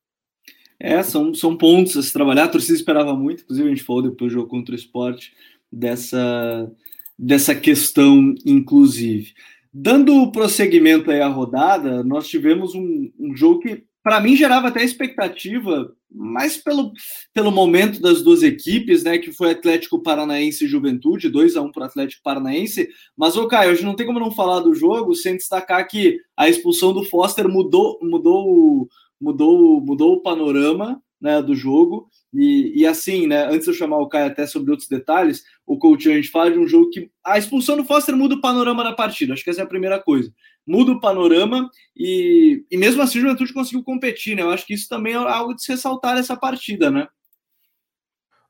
[0.79, 2.45] É, são, são pontos a se trabalhar.
[2.45, 5.33] A torcida esperava muito, inclusive a gente falou depois do jogo contra o esporte,
[5.71, 6.71] dessa,
[7.19, 9.33] dessa questão, inclusive.
[9.73, 14.85] Dando prosseguimento aí à rodada, nós tivemos um, um jogo que, para mim, gerava até
[14.85, 16.93] expectativa, mais pelo,
[17.33, 19.19] pelo momento das duas equipes, né?
[19.19, 22.89] Que foi Atlético Paranaense e Juventude, 2 a 1 para o Atlético Paranaense.
[23.17, 26.49] Mas, ô Caio, hoje não tem como não falar do jogo sem destacar que a
[26.49, 28.89] expulsão do Foster mudou, mudou
[29.21, 32.09] mudou, mudou o panorama né, do jogo.
[32.33, 35.79] E, e assim, né, antes de eu chamar o Caio até sobre outros detalhes, o
[35.79, 38.85] coach a gente fala de um jogo que a expulsão do Foster muda o panorama
[38.85, 39.33] da partida.
[39.33, 40.31] Acho que essa é a primeira coisa.
[40.67, 44.43] Muda o panorama e, e mesmo assim o Juventude conseguiu competir, né?
[44.43, 47.07] Eu acho que isso também é algo de se ressaltar nessa partida, né?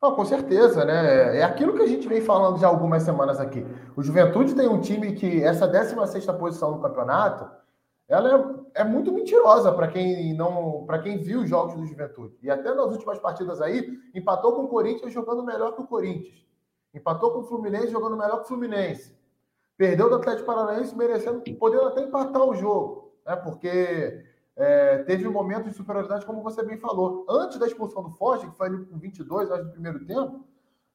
[0.01, 1.39] Não, com certeza, né?
[1.39, 3.65] É aquilo que a gente vem falando já algumas semanas aqui.
[3.97, 7.51] O Juventude tem um time que essa 16 posição no campeonato
[8.07, 12.37] ela é, é muito mentirosa para quem não, para quem viu os jogos do Juventude.
[12.43, 16.45] E até nas últimas partidas aí, empatou com o Corinthians jogando melhor que o Corinthians.
[16.93, 19.17] Empatou com o Fluminense jogando melhor que o Fluminense.
[19.77, 23.35] Perdeu do Atlético Paranaense merecendo, podendo até empatar o jogo, né?
[23.37, 24.25] Porque
[24.57, 27.27] é, teve um momento de superioridade, como você bem falou.
[27.29, 30.45] Antes da expulsão do Forte, que foi ali com 22, acho, no primeiro tempo,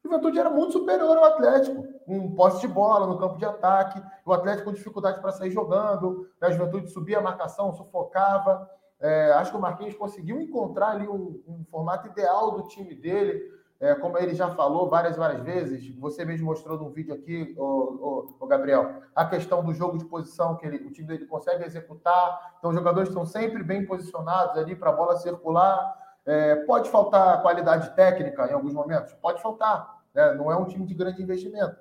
[0.04, 4.02] o Juventude era muito superior ao Atlético, um posse de bola no campo de ataque,
[4.26, 6.48] o Atlético com dificuldade para sair jogando, né?
[6.48, 8.70] a Juventude subia a marcação, sufocava.
[9.02, 13.42] É, acho que o Marquinhos conseguiu encontrar ali um, um formato ideal do time dele,
[13.80, 18.46] é, como ele já falou várias várias vezes, você mesmo mostrou no vídeo aqui, o,
[18.46, 22.56] Gabriel, a questão do jogo de posição que ele, o time dele consegue executar.
[22.58, 25.98] Então, os jogadores estão sempre bem posicionados ali para a bola circular.
[26.26, 29.14] É, pode faltar qualidade técnica em alguns momentos?
[29.14, 30.02] Pode faltar.
[30.14, 30.34] Né?
[30.34, 31.78] Não é um time de grande investimento.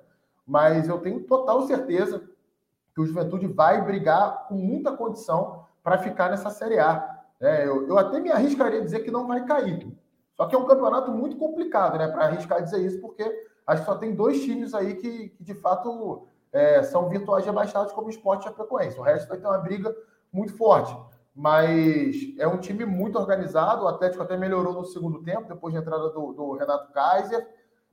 [0.47, 2.23] Mas eu tenho total certeza
[2.93, 7.19] que o Juventude vai brigar com muita condição para ficar nessa Série A.
[7.41, 9.98] É, eu, eu até me arriscaria a dizer que não vai cair.
[10.39, 12.07] Só que é um campeonato muito complicado, né?
[12.07, 13.23] Para arriscar dizer isso, porque
[13.67, 17.91] acho que só tem dois times aí que, que de fato é, são virtuais rebaixados,
[17.91, 19.01] como o Sport e a Frequência.
[19.01, 19.93] O resto vai ter uma briga
[20.31, 20.97] muito forte.
[21.35, 23.83] Mas é um time muito organizado.
[23.83, 27.45] O Atlético até melhorou no segundo tempo, depois da entrada do, do Renato Kaiser.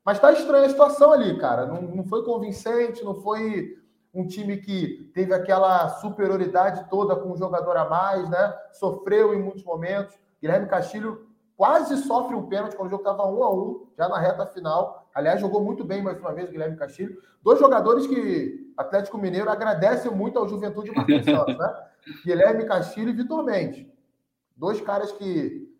[0.05, 1.67] Mas tá estranha a situação ali, cara.
[1.67, 3.77] Não, não foi convincente, não foi
[4.15, 8.57] um time que teve aquela superioridade toda com um jogador a mais, né?
[8.71, 10.17] Sofreu em muitos momentos.
[10.41, 11.26] Guilherme Castilho
[11.57, 15.09] quase sofre um pênalti quando o jogo estava um a um, já na reta final.
[15.15, 17.17] Aliás, jogou muito bem mais uma vez o Guilherme Castilho.
[17.43, 21.75] Dois jogadores que Atlético Mineiro agradece muito ao Juventude Marcos Santos, né?
[22.25, 23.87] Guilherme Castilho e Vitor Mendes.
[24.55, 25.75] Dois caras que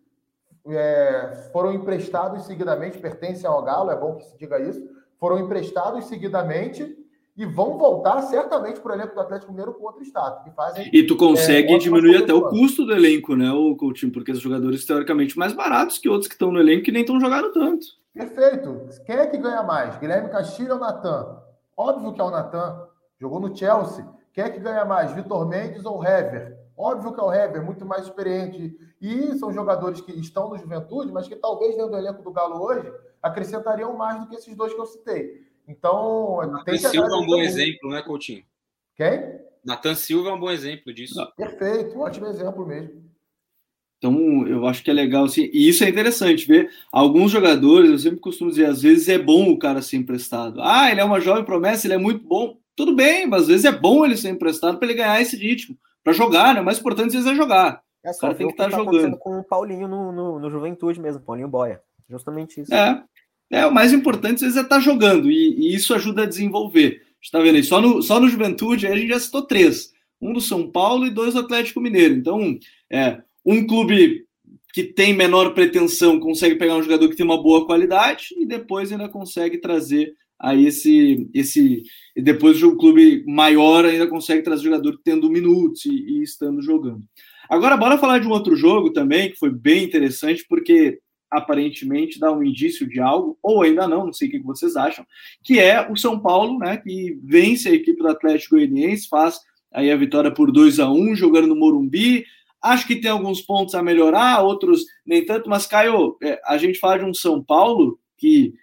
[0.67, 4.81] é, foram emprestados seguidamente, pertencem ao Galo, é bom que se diga isso,
[5.19, 6.96] foram emprestados seguidamente
[7.37, 10.43] e vão voltar certamente para o elenco do Atlético Mineiro com outro status.
[10.43, 14.11] Que fazem, e tu consegue é, diminuir até o custo do elenco, né, o Coutinho?
[14.11, 17.19] Porque os jogadores teoricamente mais baratos que outros que estão no elenco que nem estão
[17.19, 17.85] jogando tanto.
[18.11, 18.89] Perfeito.
[19.05, 19.95] Quem é que ganha mais?
[19.97, 21.37] Guilherme Castilho ou Natan?
[21.77, 22.87] Óbvio que é o Natan.
[23.19, 24.03] Jogou no Chelsea.
[24.33, 25.11] Quem é que ganha mais?
[25.11, 26.57] Vitor Mendes ou Hever?
[26.75, 28.75] Óbvio que é o Hever, muito mais experiente.
[28.99, 32.59] E são jogadores que estão no Juventude, mas que talvez dentro do elenco do Galo
[32.63, 35.46] hoje acrescentariam mais do que esses dois que eu citei.
[35.67, 38.43] Então, Natan Silva é um bom exemplo, né, Coutinho?
[38.95, 39.39] Quem?
[39.65, 41.15] Natan Silva é um bom exemplo disso.
[41.35, 43.05] Perfeito, um ótimo exemplo mesmo.
[43.97, 47.97] Então, eu acho que é legal, assim, e isso é interessante, ver alguns jogadores, eu
[47.97, 50.61] sempre costumo dizer, às vezes é bom o cara ser emprestado.
[50.61, 52.57] Ah, ele é uma jovem promessa, ele é muito bom.
[52.75, 55.75] Tudo bem, mas às vezes é bom ele ser emprestado para ele ganhar esse ritmo,
[56.03, 56.61] para jogar, né?
[56.61, 57.81] O mais importante às vezes é jogar.
[58.05, 59.17] É, o cara tem que estar tá jogando.
[59.17, 61.81] com o Paulinho no, no, no Juventude mesmo, Paulinho Boia.
[62.07, 62.73] Justamente isso.
[62.73, 63.03] É,
[63.49, 66.27] é, o mais importante às vezes é estar tá jogando, e, e, isso ajuda a
[66.27, 67.01] desenvolver.
[67.21, 67.63] Está vendo aí?
[67.63, 71.09] Só no, só no Juventude a gente já citou três: um do São Paulo e
[71.09, 72.13] dois do Atlético Mineiro.
[72.13, 72.57] Então,
[72.89, 74.25] é, um clube
[74.73, 78.91] que tem menor pretensão consegue pegar um jogador que tem uma boa qualidade e depois
[78.91, 81.81] ainda consegue trazer aí esse esse
[82.15, 87.01] e depois o clube maior ainda consegue trazer jogador tendo minutos e, e estando jogando.
[87.49, 92.31] Agora bora falar de um outro jogo também que foi bem interessante porque aparentemente dá
[92.31, 95.05] um indício de algo, ou ainda não, não sei o que vocês acham,
[95.43, 99.39] que é o São Paulo, né, que vence a equipe do Atlético Goianiense, faz
[99.71, 102.25] aí a vitória por 2 a 1 jogando no Morumbi.
[102.61, 106.79] Acho que tem alguns pontos a melhorar, outros nem tanto, mas Caio, é, a gente
[106.79, 108.53] fala de um São Paulo que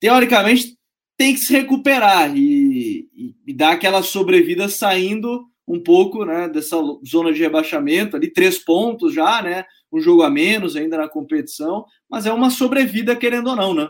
[0.00, 0.76] teoricamente
[1.16, 6.76] tem que se recuperar e, e, e dar aquela sobrevida saindo um pouco né, dessa
[7.06, 9.64] zona de rebaixamento, ali três pontos já, né?
[9.92, 13.88] Um jogo a menos ainda na competição, mas é uma sobrevida, querendo ou não, né?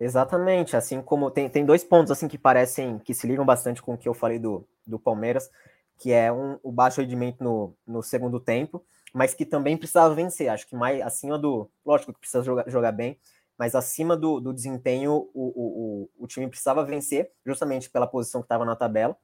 [0.00, 3.94] Exatamente, assim como tem, tem dois pontos assim que parecem que se ligam bastante com
[3.94, 5.50] o que eu falei do, do Palmeiras,
[5.98, 10.48] que é um, o baixo rendimento no, no segundo tempo, mas que também precisava vencer.
[10.48, 11.68] Acho que mais acima do.
[11.84, 13.18] Lógico que precisa jogar, jogar bem,
[13.58, 18.44] mas acima do, do desempenho, o, o, o, time precisava vencer, justamente pela posição que
[18.44, 19.16] estava na tabela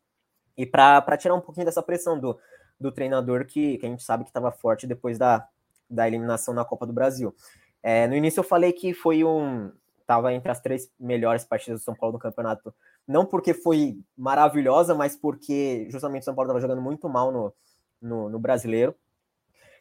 [0.57, 2.37] e para tirar um pouquinho dessa pressão do,
[2.81, 5.49] do treinador que, que a gente sabe que estava forte depois da,
[5.89, 7.35] da eliminação na Copa do Brasil.
[7.83, 9.71] É, no início eu falei que foi um.
[10.01, 12.75] Estava entre as três melhores partidas do São Paulo no campeonato.
[13.07, 17.55] Não porque foi maravilhosa, mas porque justamente o São Paulo estava jogando muito mal no,
[18.01, 18.95] no, no, brasileiro.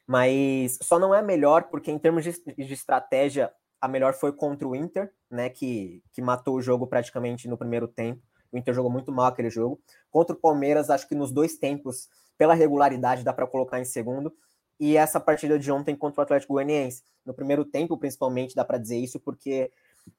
[0.08, 4.68] Mas só não é melhor porque, em termos de, de estratégia, a melhor foi contra
[4.68, 5.50] o Inter, né?
[5.50, 8.22] Que, que matou o jogo praticamente no primeiro tempo.
[8.52, 9.82] O Inter jogou muito mal aquele jogo.
[10.10, 14.34] Contra o Palmeiras, acho que nos dois tempos, pela regularidade, dá para colocar em segundo.
[14.80, 17.04] E essa partida de ontem contra o Atlético Goianiense.
[17.26, 19.72] No primeiro tempo, principalmente, dá para dizer isso, porque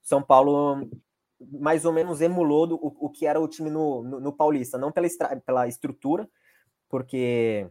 [0.02, 0.88] São Paulo
[1.50, 4.78] mais ou menos emulou do, o, o, que era o time no, no, no Paulista.
[4.78, 5.08] Não pela,
[5.44, 6.28] pela estrutura,
[6.88, 7.68] porque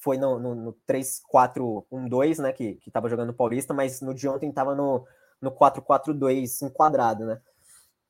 [0.00, 4.48] foi no, no, no 3-4-1-2, né, que estava jogando no Paulista, mas no de ontem
[4.48, 5.06] estava no,
[5.40, 7.40] no 4-4-2 enquadrado, né?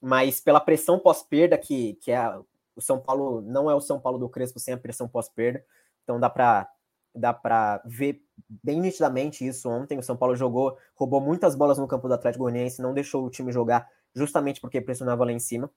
[0.00, 2.38] mas pela pressão pós-perda, que, que é
[2.78, 5.64] o São Paulo não é o São Paulo do Crespo sem a pressão pós-perda,
[6.04, 6.70] então dá para
[7.12, 8.22] dá para ver
[8.62, 9.98] bem nitidamente isso ontem.
[9.98, 13.30] O São Paulo jogou, roubou muitas bolas no campo do Atlético Goianiense, não deixou o
[13.30, 15.68] time jogar justamente porque pressionava lá em cima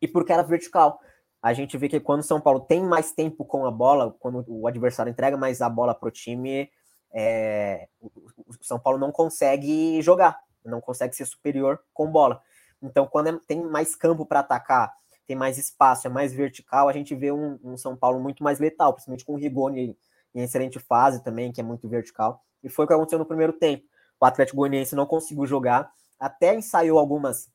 [0.00, 0.98] e porque era vertical.
[1.42, 4.42] A gente vê que quando o São Paulo tem mais tempo com a bola, quando
[4.48, 6.70] o adversário entrega mais a bola para o time,
[7.12, 12.40] é, o São Paulo não consegue jogar, não consegue ser superior com bola.
[12.82, 14.94] Então, quando é, tem mais campo para atacar,
[15.28, 18.58] tem mais espaço, é mais vertical, a gente vê um, um, São Paulo muito mais
[18.58, 19.94] letal, principalmente com o Rigoni
[20.34, 22.42] em excelente fase também, que é muito vertical.
[22.64, 23.84] E foi o que aconteceu no primeiro tempo.
[24.18, 27.52] O Atlético Goianiense não conseguiu jogar, até ensaiou algumas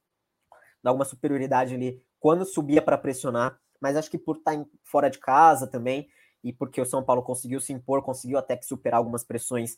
[0.85, 5.17] alguma superioridade ali quando subia para pressionar, mas acho que por estar tá fora de
[5.17, 6.07] casa também
[6.43, 9.77] e porque o São Paulo conseguiu se impor, conseguiu até que superar algumas pressões,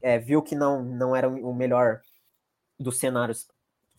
[0.00, 2.00] é, viu que não não era o melhor
[2.78, 3.46] dos cenários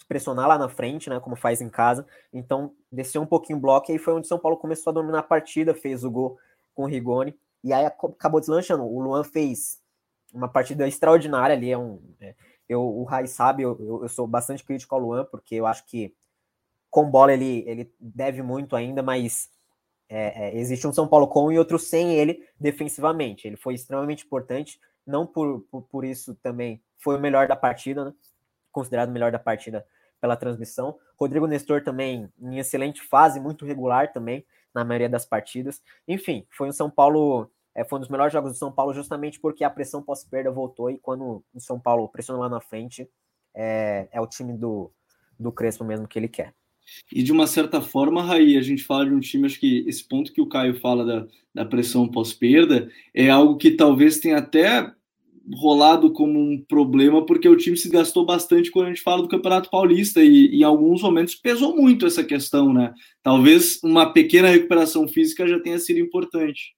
[0.08, 2.06] pressionar lá na frente, né, como faz em casa.
[2.32, 5.20] Então, desceu um pouquinho o bloco e aí foi onde São Paulo começou a dominar
[5.20, 6.38] a partida, fez o gol
[6.74, 8.84] com o Rigoni e aí acabou deslanchando.
[8.84, 9.82] O Luan fez
[10.34, 12.36] uma partida extraordinária ali, é um é,
[12.68, 16.14] eu, o Rai sabe, eu, eu, sou bastante crítico ao Luan, porque eu acho que
[16.90, 19.50] com bola ele, ele deve muito ainda, mas
[20.10, 23.48] é, é, existe um São Paulo com e outro sem ele defensivamente.
[23.48, 28.06] Ele foi extremamente importante, não por, por, por isso também foi o melhor da partida,
[28.06, 28.14] né?
[28.72, 29.86] considerado o melhor da partida
[30.26, 30.98] pela transmissão.
[31.18, 35.82] Rodrigo Nestor também em excelente fase, muito regular também na maioria das partidas.
[36.08, 39.40] Enfim, foi um São Paulo, é, foi um dos melhores jogos do São Paulo justamente
[39.40, 43.08] porque a pressão pós-perda voltou e quando o São Paulo pressiona lá na frente,
[43.54, 44.92] é, é o time do,
[45.40, 46.54] do Crespo mesmo que ele quer.
[47.12, 50.04] E de uma certa forma, Raí, a gente fala de um time, acho que esse
[50.04, 54.92] ponto que o Caio fala da, da pressão pós-perda é algo que talvez tenha até
[55.54, 59.28] rolado como um problema, porque o time se gastou bastante quando a gente fala do
[59.28, 62.94] Campeonato Paulista, e, em alguns momentos pesou muito essa questão, né?
[63.22, 66.76] Talvez uma pequena recuperação física já tenha sido importante.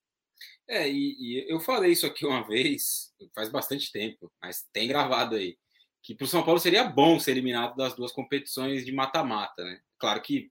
[0.69, 5.35] É, e, e eu falei isso aqui uma vez, faz bastante tempo, mas tem gravado
[5.35, 5.55] aí,
[6.03, 9.79] que para o São Paulo seria bom ser eliminado das duas competições de mata-mata, né?
[9.97, 10.49] Claro que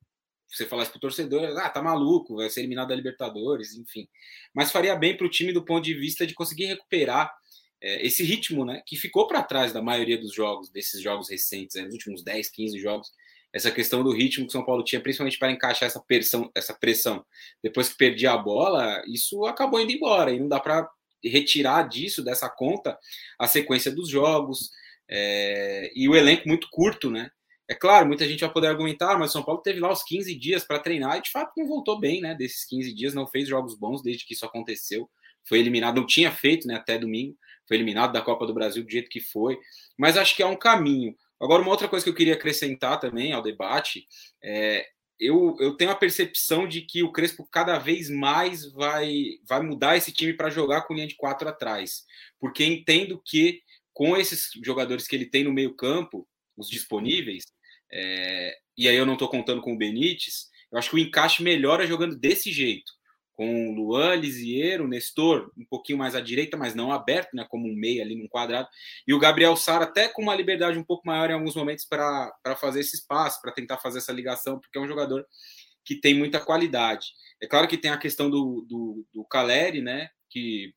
[0.48, 4.08] você falar isso pro torcedor, ah, tá maluco, vai ser eliminado da Libertadores, enfim.
[4.54, 7.32] Mas faria bem para o time do ponto de vista de conseguir recuperar
[7.80, 11.76] é, esse ritmo, né, que ficou para trás da maioria dos jogos, desses jogos recentes,
[11.76, 13.10] né, nos últimos 10, 15 jogos,
[13.52, 16.74] essa questão do ritmo que o São Paulo tinha, principalmente para encaixar essa pressão, essa
[16.74, 17.24] pressão.
[17.62, 20.88] Depois que perdia a bola, isso acabou indo embora e não dá para
[21.24, 22.98] retirar disso, dessa conta,
[23.38, 24.70] a sequência dos jogos
[25.08, 27.30] é, e o elenco muito curto, né?
[27.68, 30.34] É claro, muita gente vai poder argumentar, mas o São Paulo teve lá os 15
[30.36, 32.34] dias para treinar e de fato não voltou bem, né?
[32.34, 35.08] Desses 15 dias, não fez jogos bons desde que isso aconteceu.
[35.44, 36.74] Foi eliminado, não tinha feito, né?
[36.74, 39.58] Até domingo foi eliminado da Copa do Brasil do jeito que foi,
[39.98, 41.14] mas acho que é um caminho.
[41.40, 44.06] Agora, uma outra coisa que eu queria acrescentar também ao debate
[44.42, 44.86] é.
[45.18, 49.96] Eu, eu tenho a percepção de que o Crespo cada vez mais vai, vai mudar
[49.96, 52.04] esse time para jogar com linha de quatro atrás,
[52.38, 53.62] porque entendo que
[53.94, 57.46] com esses jogadores que ele tem no meio-campo, os disponíveis,
[57.90, 61.42] é, e aí eu não estou contando com o Benítez, eu acho que o encaixe
[61.42, 62.92] melhora jogando desse jeito
[63.36, 67.76] com Luan, Lisieiro, Nestor um pouquinho mais à direita, mas não aberto, né, como um
[67.76, 68.68] meio ali num quadrado,
[69.06, 72.56] e o Gabriel Sara até com uma liberdade um pouco maior em alguns momentos para
[72.58, 75.24] fazer esse espaço, para tentar fazer essa ligação, porque é um jogador
[75.84, 77.08] que tem muita qualidade.
[77.40, 80.74] É claro que tem a questão do, do, do Caleri, né, que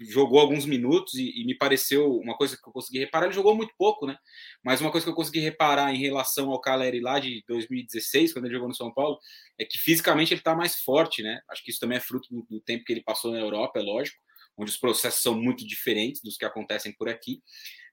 [0.00, 3.26] jogou alguns minutos e, e, me pareceu uma coisa que eu consegui reparar.
[3.26, 4.16] Ele jogou muito pouco, né?
[4.62, 8.46] Mas uma coisa que eu consegui reparar em relação ao Caleri lá de 2016, quando
[8.46, 9.18] ele jogou no São Paulo,
[9.58, 11.40] é que fisicamente ele está mais forte, né?
[11.50, 13.82] Acho que isso também é fruto do, do, tempo que ele passou na Europa, é
[13.82, 14.18] lógico,
[14.56, 17.40] onde os processos são muito diferentes dos que acontecem por aqui.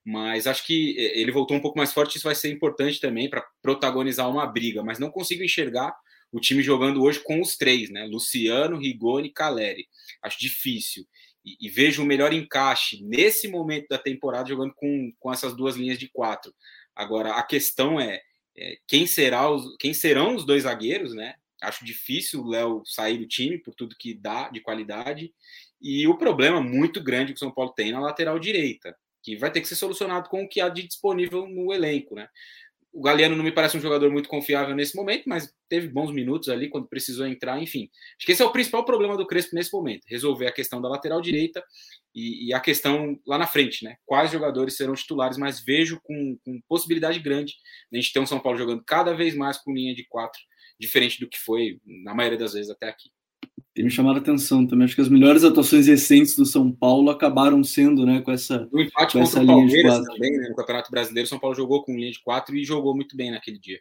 [0.06, 3.30] Mas acho que é, ele voltou um pouco mais forte, isso vai ser importante também
[3.30, 4.84] para protagonizar uma briga.
[4.84, 5.96] Mas não consigo enxergar
[6.32, 8.06] o time jogando hoje com os três, né?
[8.06, 9.88] Luciano, Rigoni e Caleri.
[10.24, 11.06] Acho difícil
[11.44, 15.76] e, e, vejo o melhor encaixe nesse momento da temporada jogando com, com essas duas
[15.76, 16.54] linhas de quatro.
[16.96, 18.22] Agora, a questão é,
[18.58, 21.36] é quem, será os, quem serão os dois zagueiros, né?
[21.62, 25.32] Acho difícil o Léo sair do time por tudo que dá de qualidade.
[25.80, 29.52] E o problema muito grande que o São Paulo tem na lateral direita, que vai
[29.52, 32.28] ter que ser solucionado com o que há de disponível no elenco, né?
[32.94, 36.50] O Galeano não me parece um jogador muito confiável nesse momento, mas teve bons minutos
[36.50, 37.90] ali quando precisou entrar, enfim.
[38.18, 40.90] Acho que esse é o principal problema do Crespo nesse momento, resolver a questão da
[40.90, 41.64] lateral direita
[42.14, 43.96] e, e a questão lá na frente, né?
[44.06, 47.54] Quais jogadores serão titulares, mas vejo com, com possibilidade grande
[47.92, 50.40] a gente ter um São Paulo jogando cada vez mais com linha de quatro,
[50.80, 53.10] diferente do que foi na maioria das vezes até aqui
[53.74, 54.86] tem me chamado a atenção também.
[54.86, 58.68] Acho que as melhores atuações recentes do São Paulo acabaram sendo, né, com essa.
[58.72, 61.96] O empate com contra o Palmeiras também, né, no Campeonato Brasileiro, São Paulo jogou com
[61.96, 63.80] linha de quatro e jogou muito bem naquele dia.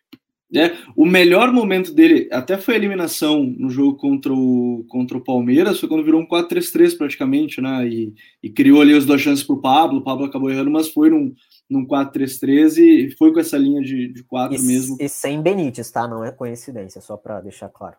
[0.52, 5.22] É, o melhor momento dele, até foi a eliminação no jogo contra o, contra o
[5.22, 7.86] Palmeiras, foi quando virou um 4-3-3 praticamente, né?
[7.86, 8.12] E,
[8.42, 11.08] e, criou ali as duas chances para o Pablo, o Pablo acabou errando, mas foi
[11.08, 11.32] num,
[11.68, 14.96] num 4-3-3 e foi com essa linha de, de 4 e, mesmo.
[14.98, 16.08] E sem Benítez, tá?
[16.08, 17.96] Não é coincidência, só para deixar claro.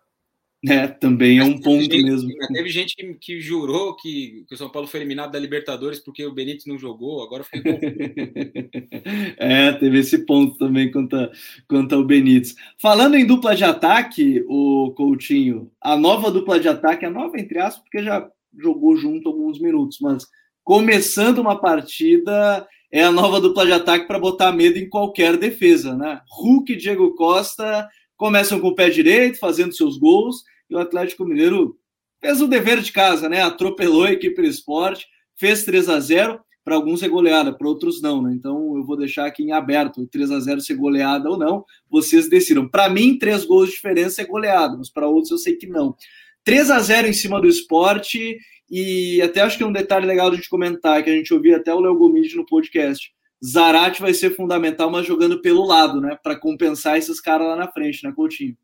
[0.68, 2.30] É, também é um ponto mesmo.
[2.54, 6.24] Teve gente que, que jurou que, que, o São Paulo foi eliminado da Libertadores porque
[6.24, 7.62] o Benítez não jogou, agora foi
[9.38, 11.32] É, teve esse ponto também quanto, a,
[11.68, 12.56] quanto ao Benítez.
[12.80, 17.58] Falando em dupla de ataque, o Coutinho, a nova dupla de ataque, a nova entre
[17.58, 20.28] aspas, porque já jogou junto alguns minutos, mas
[20.64, 25.96] começando uma partida é a nova dupla de ataque para botar medo em qualquer defesa,
[25.96, 26.22] né?
[26.30, 31.26] Hulk e Diego Costa começam com o pé direito, fazendo seus gols, e o Atlético
[31.26, 31.78] Mineiro
[32.20, 33.42] fez o dever de casa, né?
[33.42, 35.06] Atropelou a equipe do esporte,
[35.36, 38.34] fez 3 a 0 para alguns é goleada, para outros não, né?
[38.36, 42.30] Então eu vou deixar aqui em aberto, 3 a 0 ser goleada ou não, vocês
[42.30, 42.68] decidam.
[42.68, 45.96] Para mim, três gols de diferença é goleada, mas para outros eu sei que não.
[46.44, 48.38] 3 a 0 em cima do esporte,
[48.70, 51.74] e até acho que é um detalhe legal de comentar, que a gente ouviu até
[51.74, 53.12] o Léo Gomes no podcast.
[53.44, 56.18] Zarate vai ser fundamental, mas jogando pelo lado, né?
[56.22, 58.56] Para compensar esses caras lá na frente, né, Coutinho?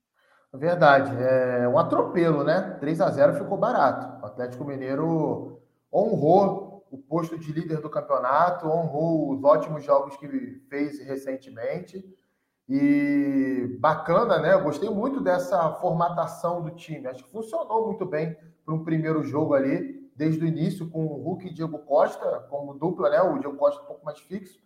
[0.53, 1.11] Verdade.
[1.21, 2.77] É um atropelo, né?
[2.79, 4.23] 3 a 0 ficou barato.
[4.23, 5.61] O Atlético Mineiro
[5.93, 10.27] honrou o posto de líder do campeonato, honrou os ótimos jogos que
[10.69, 12.03] fez recentemente.
[12.69, 14.53] E bacana, né?
[14.53, 17.07] Eu gostei muito dessa formatação do time.
[17.07, 18.35] Acho que funcionou muito bem
[18.65, 22.73] para um primeiro jogo ali, desde o início, com o Hulk e Diego Costa como
[22.73, 23.21] dupla, né?
[23.21, 24.59] O Diego Costa um pouco mais fixo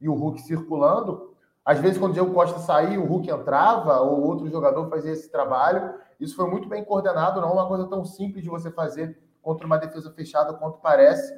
[0.00, 1.36] e o Hulk circulando.
[1.68, 5.30] Às vezes, quando o Diego Costa saía, o Hulk entrava, ou outro jogador fazia esse
[5.30, 5.92] trabalho.
[6.18, 9.66] Isso foi muito bem coordenado, não é uma coisa tão simples de você fazer contra
[9.66, 11.30] uma defesa fechada quanto parece.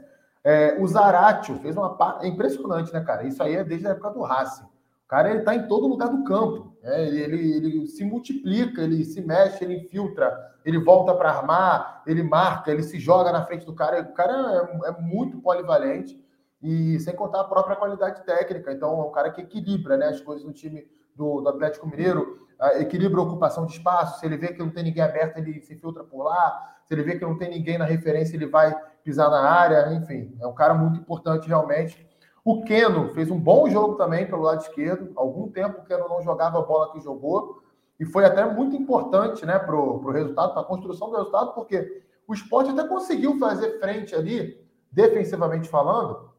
[0.44, 2.24] É, o Zaratio fez uma parte.
[2.24, 3.24] É impressionante, né, cara?
[3.24, 4.66] Isso aí é desde a época do Racing.
[4.66, 6.76] O cara ele tá em todo lugar do campo.
[6.80, 7.08] Né?
[7.08, 10.32] Ele, ele, ele se multiplica, ele se mexe, ele infiltra,
[10.64, 14.00] ele volta para armar, ele marca, ele se joga na frente do cara.
[14.02, 16.24] O cara é, é muito polivalente
[16.62, 18.72] e sem contar a própria qualidade técnica.
[18.72, 22.38] Então, é um cara que equilibra né, as coisas no time do, do Atlético Mineiro,
[22.74, 24.20] equilibra a ocupação de espaço.
[24.20, 26.76] Se ele vê que não tem ninguém aberto, ele se filtra por lá.
[26.84, 29.92] Se ele vê que não tem ninguém na referência, ele vai pisar na área.
[29.94, 32.06] Enfim, é um cara muito importante realmente.
[32.44, 35.12] O Keno fez um bom jogo também pelo lado esquerdo.
[35.16, 37.62] algum tempo o Keno não jogava a bola que jogou.
[37.98, 42.02] E foi até muito importante né, para o resultado, para a construção do resultado, porque
[42.26, 44.58] o esporte até conseguiu fazer frente ali,
[44.90, 46.29] defensivamente falando,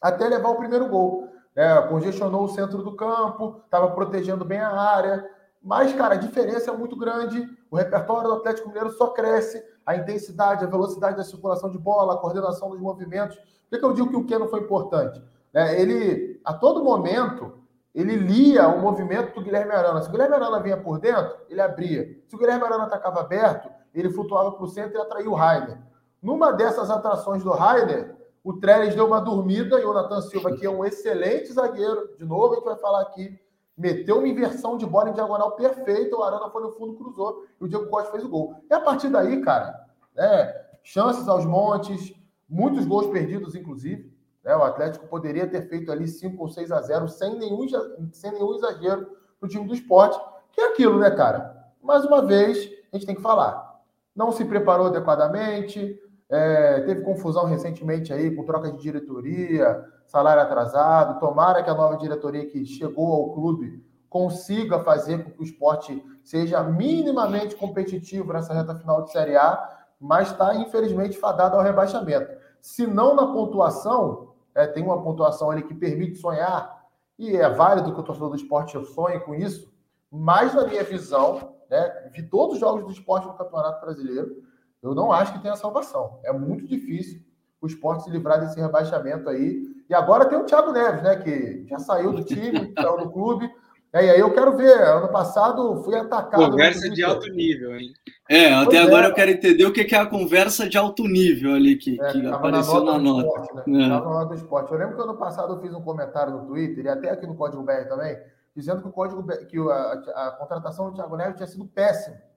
[0.00, 1.28] até levar o primeiro gol.
[1.54, 5.28] É, congestionou o centro do campo, estava protegendo bem a área.
[5.62, 7.44] Mas, cara, a diferença é muito grande.
[7.70, 9.62] O repertório do Atlético Mineiro só cresce.
[9.84, 13.36] A intensidade, a velocidade da circulação de bola, a coordenação dos movimentos.
[13.36, 15.20] Por que, que eu digo que o Keno foi importante?
[15.52, 17.58] É, ele, a todo momento,
[17.94, 20.00] ele lia o movimento do Guilherme Arana.
[20.02, 22.22] Se o Guilherme Arana vinha por dentro, ele abria.
[22.28, 25.78] Se o Guilherme Arana atacava aberto, ele flutuava para o centro e atraía o Rainer.
[26.22, 28.16] Numa dessas atrações do Rainer,
[28.48, 32.24] o Trellis deu uma dormida e o Nathan Silva, que é um excelente zagueiro, de
[32.24, 33.38] novo a gente vai falar aqui,
[33.76, 37.64] meteu uma inversão de bola em diagonal perfeita, o Arana foi no fundo, cruzou e
[37.66, 38.54] o Diego Costa fez o gol.
[38.70, 39.78] E a partir daí, cara,
[40.16, 42.14] né, chances aos montes,
[42.48, 44.10] muitos gols perdidos, inclusive.
[44.42, 47.66] Né, o Atlético poderia ter feito ali 5 ou 6 a 0 sem nenhum,
[48.12, 50.18] sem nenhum exagero no time do esporte,
[50.52, 51.54] que é aquilo, né, cara?
[51.82, 52.56] Mais uma vez,
[52.90, 53.78] a gente tem que falar.
[54.16, 61.18] Não se preparou adequadamente, é, teve confusão recentemente aí com troca de diretoria, salário atrasado.
[61.18, 66.02] Tomara que a nova diretoria que chegou ao clube consiga fazer com que o esporte
[66.22, 72.30] seja minimamente competitivo nessa reta final de Série A, mas está, infelizmente, fadado ao rebaixamento.
[72.60, 76.78] Se não na pontuação, é, tem uma pontuação ali que permite sonhar,
[77.18, 79.72] e é válido que o torcedor do esporte sonhe com isso,
[80.10, 84.36] mas na minha visão, né, vi todos os jogos do esporte no Campeonato Brasileiro,
[84.82, 86.20] eu não acho que tenha salvação.
[86.24, 87.20] É muito difícil
[87.60, 89.62] o esporte se livrar desse rebaixamento aí.
[89.88, 91.16] E agora tem o Thiago Neves, né?
[91.16, 93.50] Que já saiu do time, saiu do clube.
[93.92, 94.80] É, e aí eu quero ver.
[94.82, 96.50] Ano passado fui atacado.
[96.50, 97.92] Conversa de alto nível, hein?
[98.28, 99.10] É, até pois agora é.
[99.10, 102.26] eu quero entender o que é a conversa de alto nível ali que, é, que
[102.26, 103.26] apareceu na nota.
[103.26, 103.64] Na nota.
[103.66, 103.84] Né?
[103.84, 103.88] É.
[103.88, 104.70] na nota do esporte.
[104.70, 107.34] Eu lembro que ano passado eu fiz um comentário no Twitter, e até aqui no
[107.34, 108.16] Código BR também,
[108.54, 112.28] dizendo que o código que a, a, a contratação do Thiago Neves tinha sido péssima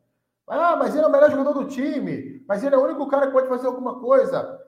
[0.47, 2.43] ah, mas ele é o melhor jogador do time.
[2.47, 4.59] Mas ele é o único cara que pode fazer alguma coisa.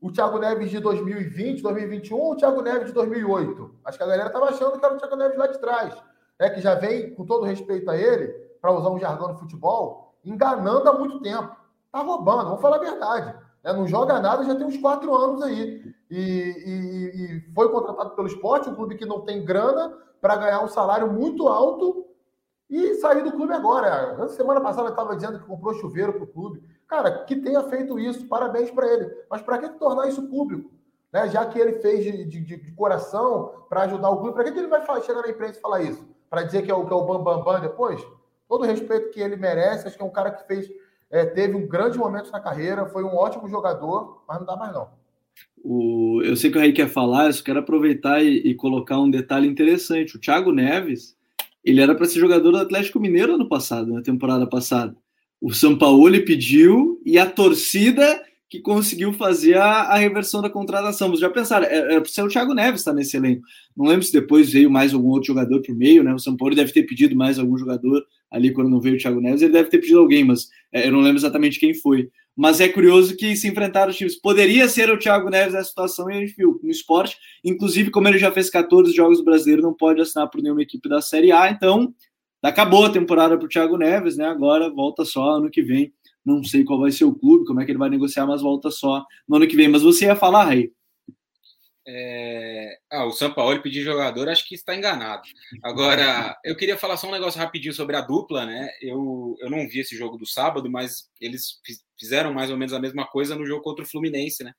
[0.00, 3.74] O Thiago Neves de 2020, 2021 ou o Thiago Neves de 2008?
[3.84, 5.94] Acho que a galera estava achando que era o Thiago Neves lá de trás.
[6.38, 8.28] É que já vem, com todo respeito a ele,
[8.60, 11.56] para usar um jargão no futebol, enganando há muito tempo.
[11.90, 13.34] Tá roubando, vamos falar a verdade.
[13.64, 15.82] É, não joga nada já tem uns quatro anos aí.
[16.10, 20.62] E, e, e foi contratado pelo esporte, um clube que não tem grana para ganhar
[20.62, 22.06] um salário muito alto
[22.68, 24.16] e saiu do clube agora.
[24.16, 26.62] Na semana passada estava dizendo que comprou chuveiro para o clube.
[26.86, 29.10] Cara, que tenha feito isso, parabéns para ele.
[29.30, 30.70] Mas para que tornar isso público?
[31.12, 31.28] Né?
[31.28, 34.58] Já que ele fez de, de, de coração para ajudar o clube, para que, que
[34.58, 36.06] ele vai chegar na imprensa e falar isso?
[36.28, 38.00] Para dizer que é o, que é o Bambambam Bam, Bam depois?
[38.48, 40.70] Todo o respeito que ele merece, acho que é um cara que fez,
[41.10, 44.72] é, teve um grande momento na carreira, foi um ótimo jogador, mas não dá mais
[44.72, 44.88] não.
[45.62, 48.98] O, eu sei que o Raí quer falar, eu só quero aproveitar e, e colocar
[48.98, 50.16] um detalhe interessante.
[50.16, 51.17] O Thiago Neves,
[51.64, 54.96] ele era para ser jogador do Atlético Mineiro ano passado, na temporada passada.
[55.40, 61.10] O São Paulo pediu e a torcida que conseguiu fazer a, a reversão da contratação.
[61.10, 63.42] Mas já pensaram, é, é para ser o Thiago Neves estar tá nesse elenco.
[63.76, 66.14] Não lembro se depois veio mais algum outro jogador o meio, né?
[66.14, 69.20] O São Paulo deve ter pedido mais algum jogador ali quando não veio o Thiago
[69.20, 72.10] Neves, ele deve ter pedido alguém, mas é, eu não lembro exatamente quem foi.
[72.38, 74.14] Mas é curioso que se enfrentaram os times.
[74.14, 77.18] Poderia ser o Thiago Neves nessa situação e a gente viu no esporte.
[77.44, 80.88] Inclusive, como ele já fez 14 jogos do brasileiro, não pode assinar por nenhuma equipe
[80.88, 81.50] da Série A.
[81.50, 81.92] Então,
[82.40, 84.26] acabou a temporada para o Thiago Neves, né?
[84.26, 85.92] Agora volta só ano que vem.
[86.24, 88.70] Não sei qual vai ser o clube, como é que ele vai negociar, mas volta
[88.70, 89.66] só no ano que vem.
[89.66, 90.70] Mas você ia falar, Rei?
[91.90, 92.78] É...
[92.90, 95.22] Ah, o São Paulo pedir jogador, acho que está enganado.
[95.62, 98.68] Agora, eu queria falar só um negócio rapidinho sobre a dupla, né?
[98.82, 101.60] Eu, eu não vi esse jogo do sábado, mas eles
[101.98, 104.52] fizeram mais ou menos a mesma coisa no jogo contra o Fluminense, né?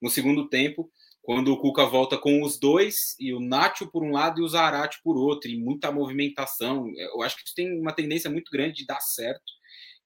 [0.00, 0.88] No segundo tempo,
[1.22, 4.48] quando o Cuca volta com os dois, e o Nacho por um lado e o
[4.48, 6.86] Zarate por outro, e muita movimentação.
[6.96, 9.42] Eu acho que isso tem uma tendência muito grande de dar certo.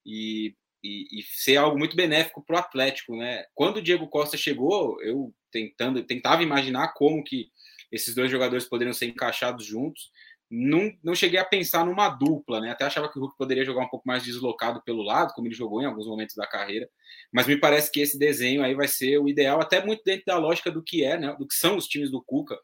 [0.07, 3.45] E e, e, ser algo muito benéfico para o Atlético, né?
[3.55, 7.49] Quando o Diego Costa chegou, eu tentando tentava imaginar como que
[7.93, 10.11] esses dois jogadores poderiam ser encaixados juntos.
[10.51, 12.71] Não, não cheguei a pensar numa dupla, né?
[12.71, 15.55] Até achava que o Hulk poderia jogar um pouco mais deslocado pelo lado, como ele
[15.55, 16.89] jogou em alguns momentos da carreira.
[17.33, 20.39] Mas me parece que esse desenho aí vai ser o ideal, até muito dentro da
[20.39, 21.37] lógica do que é, né?
[21.39, 22.59] Do que são os times do Cuca,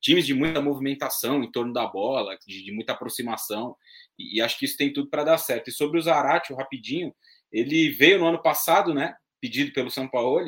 [0.00, 3.74] times de muita movimentação em torno da bola, de, de muita aproximação.
[4.18, 5.68] E, e, acho que isso tem tudo para dar certo.
[5.68, 7.14] E sobre o Zarate, rapidinho,
[7.52, 9.14] ele veio no ano passado, né?
[9.40, 10.46] Pedido pelo São Paulo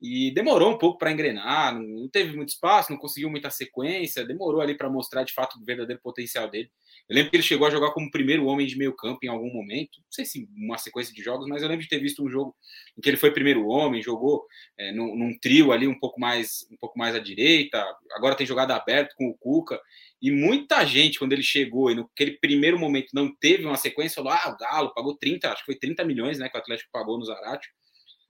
[0.00, 4.60] e demorou um pouco para engrenar, não teve muito espaço, não conseguiu muita sequência, demorou
[4.62, 6.70] ali para mostrar de fato o verdadeiro potencial dele.
[7.08, 9.52] Eu lembro que ele chegou a jogar como primeiro homem de meio campo em algum
[9.52, 12.30] momento, não sei se uma sequência de jogos, mas eu lembro de ter visto um
[12.30, 12.54] jogo
[12.96, 14.44] em que ele foi primeiro homem, jogou
[14.78, 18.46] é, num, num, trio ali um pouco mais um pouco mais à direita, agora tem
[18.46, 19.80] jogado aberto com o Cuca,
[20.22, 24.32] e muita gente, quando ele chegou e naquele primeiro momento não teve uma sequência, falou:
[24.32, 27.18] ah, o Galo pagou 30, acho que foi 30 milhões né, que o Atlético pagou
[27.18, 27.68] no Zarate.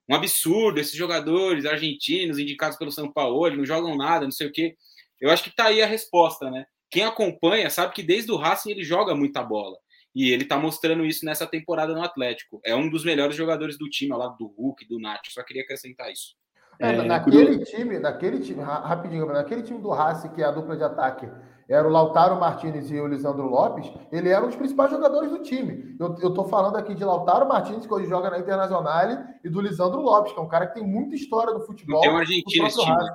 [0.08, 4.52] Um absurdo, esses jogadores argentinos indicados pelo São Paulo, não jogam nada, não sei o
[4.52, 4.76] quê.
[5.20, 6.64] Eu acho que tá aí a resposta, né?
[6.90, 9.76] Quem acompanha sabe que desde o Racing ele joga muita bola.
[10.14, 12.60] E ele tá mostrando isso nessa temporada no Atlético.
[12.64, 15.26] É um dos melhores jogadores do time, ao lado do Hulk, do Nath.
[15.28, 16.34] Só queria acrescentar isso.
[16.80, 20.76] É, é, naquele time, naquele time, rapidinho, naquele time do Racing, que é a dupla
[20.76, 21.28] de ataque,
[21.68, 25.42] era o Lautaro Martinez e o Lisandro Lopes, ele era um dos principais jogadores do
[25.42, 25.94] time.
[26.00, 29.60] Eu, eu tô falando aqui de Lautaro Martinez, que hoje joga na Internacional, e do
[29.60, 32.02] Lisandro Lopes, que é um cara que tem muita história do futebol.
[32.04, 33.10] Um argentino esse time.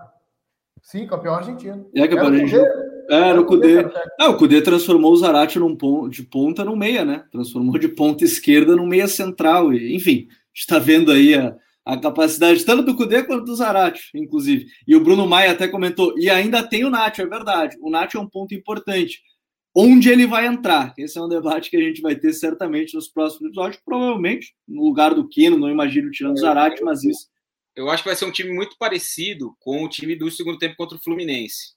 [0.83, 1.89] Sim, campeão argentino.
[1.95, 2.63] É, campeão argentino.
[3.09, 3.83] Era o Cudê.
[4.19, 7.23] Não, o Cudê transformou o Zarate num ponto, de ponta no meia, né?
[7.31, 9.73] Transformou de ponta esquerda no meia central.
[9.73, 14.65] E, enfim, está vendo aí a, a capacidade tanto do Cudê quanto do Zarate, inclusive.
[14.87, 17.77] E o Bruno Maia até comentou, e ainda tem o Nath, é verdade.
[17.81, 19.21] O Nath é um ponto importante.
[19.77, 20.93] Onde ele vai entrar?
[20.97, 24.83] Esse é um debate que a gente vai ter certamente nos próximos episódios, provavelmente no
[24.83, 27.27] lugar do Kino, não imagino tirando o Zarate, mas isso.
[27.75, 30.77] Eu acho que vai ser um time muito parecido com o time do segundo tempo
[30.77, 31.74] contra o Fluminense.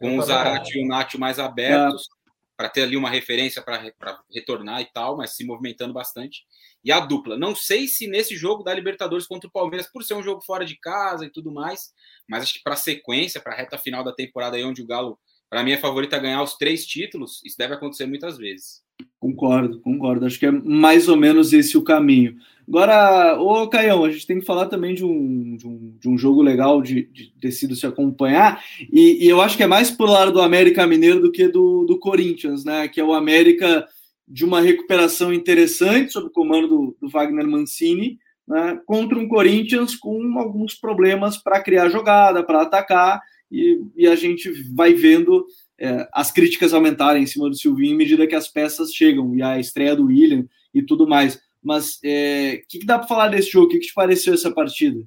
[0.00, 2.30] Com o Zarate e o Nath mais abertos, é.
[2.56, 3.92] para ter ali uma referência para
[4.32, 6.44] retornar e tal, mas se movimentando bastante
[6.82, 7.36] e a dupla.
[7.36, 10.64] Não sei se nesse jogo da Libertadores contra o Palmeiras, por ser um jogo fora
[10.64, 11.92] de casa e tudo mais,
[12.28, 14.86] mas acho que para a sequência, para a reta final da temporada, aí onde o
[14.86, 18.82] Galo, para mim, é favorito a ganhar os três títulos, isso deve acontecer muitas vezes.
[19.18, 20.26] Concordo, concordo.
[20.26, 22.36] Acho que é mais ou menos esse o caminho.
[22.68, 26.16] Agora, ô Caião, a gente tem que falar também de um, de um, de um
[26.16, 29.90] jogo legal de, de ter sido se acompanhar, e, e, eu acho que é mais
[29.90, 32.86] por lado do América Mineiro do que do, do Corinthians, né?
[32.86, 33.88] Que é o América
[34.26, 39.96] de uma recuperação interessante sob o comando do, do Wagner Mancini, né, contra um Corinthians
[39.96, 43.20] com alguns problemas para criar jogada, para atacar,
[43.50, 45.44] e, e, a gente vai vendo
[45.80, 49.42] é, as críticas aumentarem em cima do Silvinho em medida que as peças chegam, e
[49.42, 51.40] a estreia do William e tudo mais.
[51.62, 53.66] Mas o é, que, que, dá para falar desse jogo?
[53.66, 55.02] O que, que te pareceu essa partida?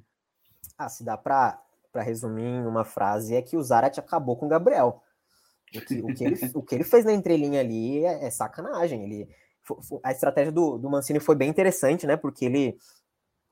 [0.76, 1.60] Ah, se dá para
[1.96, 5.00] resumir em uma frase, é que o Zarat acabou com o Gabriel.
[5.76, 9.04] O que, o que, ele, o que ele fez na entrelinha ali é, é sacanagem.
[9.04, 9.28] Ele,
[10.02, 12.16] a estratégia do, do Mancini foi bem interessante, né?
[12.16, 12.76] Porque ele,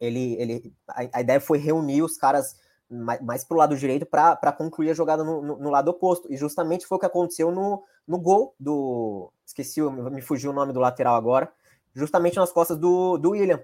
[0.00, 2.56] ele, ele a, a ideia foi reunir os caras
[2.93, 6.30] mais, mais para o lado direito para concluir a jogada no, no, no, lado oposto.
[6.32, 9.32] E justamente foi o que aconteceu no, no gol do.
[9.47, 11.53] Esqueci, me fugiu o nome do lateral agora.
[11.95, 13.61] Justamente nas costas do, do William.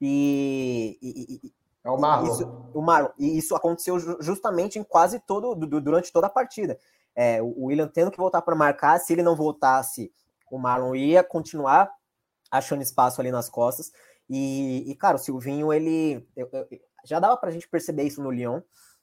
[0.00, 1.52] E, e,
[1.84, 2.32] é o Marlon.
[2.32, 3.10] Isso, o Marlon.
[3.18, 6.78] E isso aconteceu justamente em quase todo, durante toda a partida.
[7.14, 10.12] É, o William tendo que voltar para marcar, se ele não voltasse,
[10.50, 11.90] o Marlon ia continuar
[12.50, 13.92] achando espaço ali nas costas.
[14.28, 16.26] E, e cara, o Silvinho, ele.
[16.36, 16.66] Eu, eu,
[17.04, 18.60] já dava para a gente perceber isso no Lyon,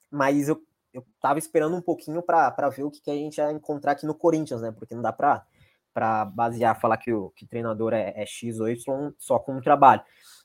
[0.10, 0.62] mas eu,
[0.94, 4.06] eu tava esperando um pouquinho para ver o que, que a gente ia encontrar aqui
[4.06, 4.72] no Corinthians, né?
[4.72, 5.46] Porque não dá para
[5.94, 9.62] para basear, falar que o que treinador é, é, X ou Y só com um
[9.62, 10.02] trabalho.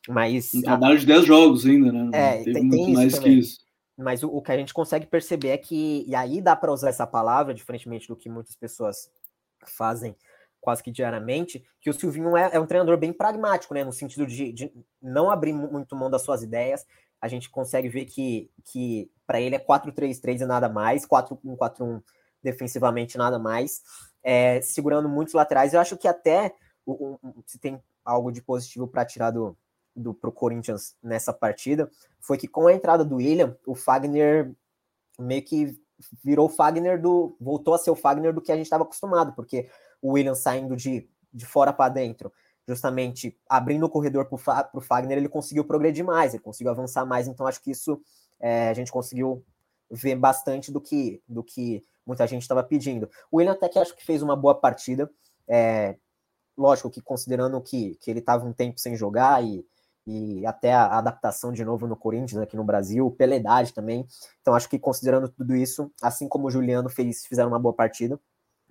[0.08, 0.52] Mas.
[0.54, 2.10] Um trabalho de 10 jogos ainda, né?
[2.12, 3.32] É, tem, muito tem mais também.
[3.32, 3.66] que isso.
[3.96, 6.90] Mas o, o, que a gente consegue perceber é que, e aí dá para usar
[6.90, 9.10] essa palavra, diferentemente do que muitas pessoas
[9.64, 10.14] fazem
[10.60, 13.84] quase que diariamente, que o Silvinho é, é um treinador bem pragmático, né?
[13.84, 16.84] No sentido de, de, não abrir muito mão das suas ideias.
[17.20, 22.02] A gente consegue ver que, que para ele é 4-3-3 e nada mais, 4-1-4-1
[22.42, 23.82] defensivamente nada mais,
[24.22, 25.74] é, segurando muitos laterais.
[25.74, 26.54] Eu acho que até
[26.84, 29.56] o, o, se tem algo de positivo para tirar do,
[29.94, 31.90] do pro Corinthians nessa partida,
[32.20, 34.54] foi que com a entrada do William, o Fagner
[35.18, 35.78] meio que
[36.22, 37.36] virou o Fagner do.
[37.40, 39.68] voltou a ser o Fagner do que a gente estava acostumado, porque
[40.00, 42.32] o William saindo de, de fora para dentro,
[42.66, 47.28] justamente abrindo o corredor para o Fagner, ele conseguiu progredir mais, ele conseguiu avançar mais,
[47.28, 48.00] então acho que isso
[48.40, 49.44] é, a gente conseguiu
[49.90, 53.08] ver bastante do que, do que muita gente estava pedindo.
[53.30, 55.10] O William até que acho que fez uma boa partida,
[55.46, 55.96] é,
[56.56, 59.64] lógico que considerando que, que ele estava um tempo sem jogar e,
[60.06, 64.06] e até a adaptação de novo no Corinthians aqui no Brasil, pela idade também.
[64.40, 68.18] Então acho que considerando tudo isso, assim como o Juliano fez, fizeram uma boa partida,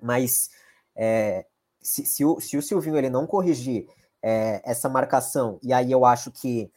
[0.02, 0.50] mas
[0.96, 1.46] é,
[1.86, 3.88] se, se, o, se o Silvinho ele não corrigir
[4.22, 6.72] é, essa marcação, e aí eu acho que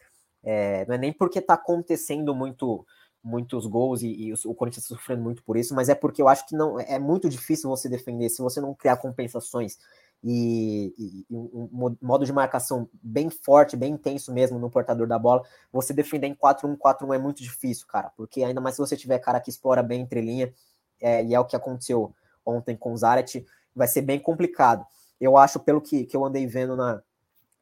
[0.44, 2.86] é, não é nem porque está acontecendo muito
[3.24, 6.28] muitos gols e, e, o Corinthians tá sofrendo muito por isso, mas é porque eu
[6.28, 9.76] acho que não é muito difícil você defender se você não criar compensações
[10.22, 15.18] e, e, e, um modo de marcação bem forte, bem intenso mesmo no portador da
[15.18, 15.42] bola,
[15.72, 19.40] você defender em 4-1-4-1 é muito difícil, cara, porque ainda mais se você tiver cara
[19.40, 20.52] que explora bem entre linha,
[21.00, 23.44] é, e é o que aconteceu ontem com o Zaret,
[23.74, 24.84] vai ser bem complicado.
[25.20, 27.02] Eu acho, pelo que, que eu andei vendo na,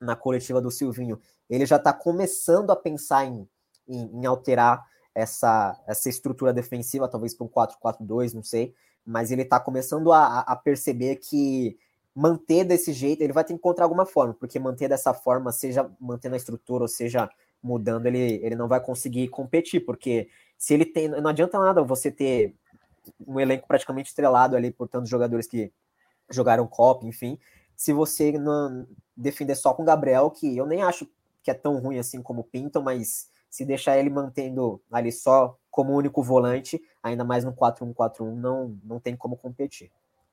[0.00, 3.48] na coletiva do Silvinho, ele já está começando a pensar em,
[3.88, 4.84] em, em, alterar
[5.14, 10.40] essa, essa estrutura defensiva, talvez para um 4-4-2, não sei, mas ele está começando a,
[10.40, 11.78] a perceber que
[12.14, 15.90] manter desse jeito, ele vai ter que encontrar alguma forma, porque manter dessa forma, seja
[16.00, 17.30] mantendo a estrutura, ou seja,
[17.62, 21.08] mudando, ele, ele não vai conseguir competir, porque se ele tem.
[21.08, 22.54] Não adianta nada você ter
[23.26, 25.72] um elenco praticamente estrelado ali por tantos jogadores que
[26.30, 27.38] jogaram Copa, enfim.
[27.76, 31.08] Se você não defender só com o Gabriel, que eu nem acho
[31.42, 35.56] que é tão ruim assim como o Pinto, mas se deixar ele mantendo ali só
[35.70, 39.90] como único volante, ainda mais no 4-1-4-1, não, não tem como competir.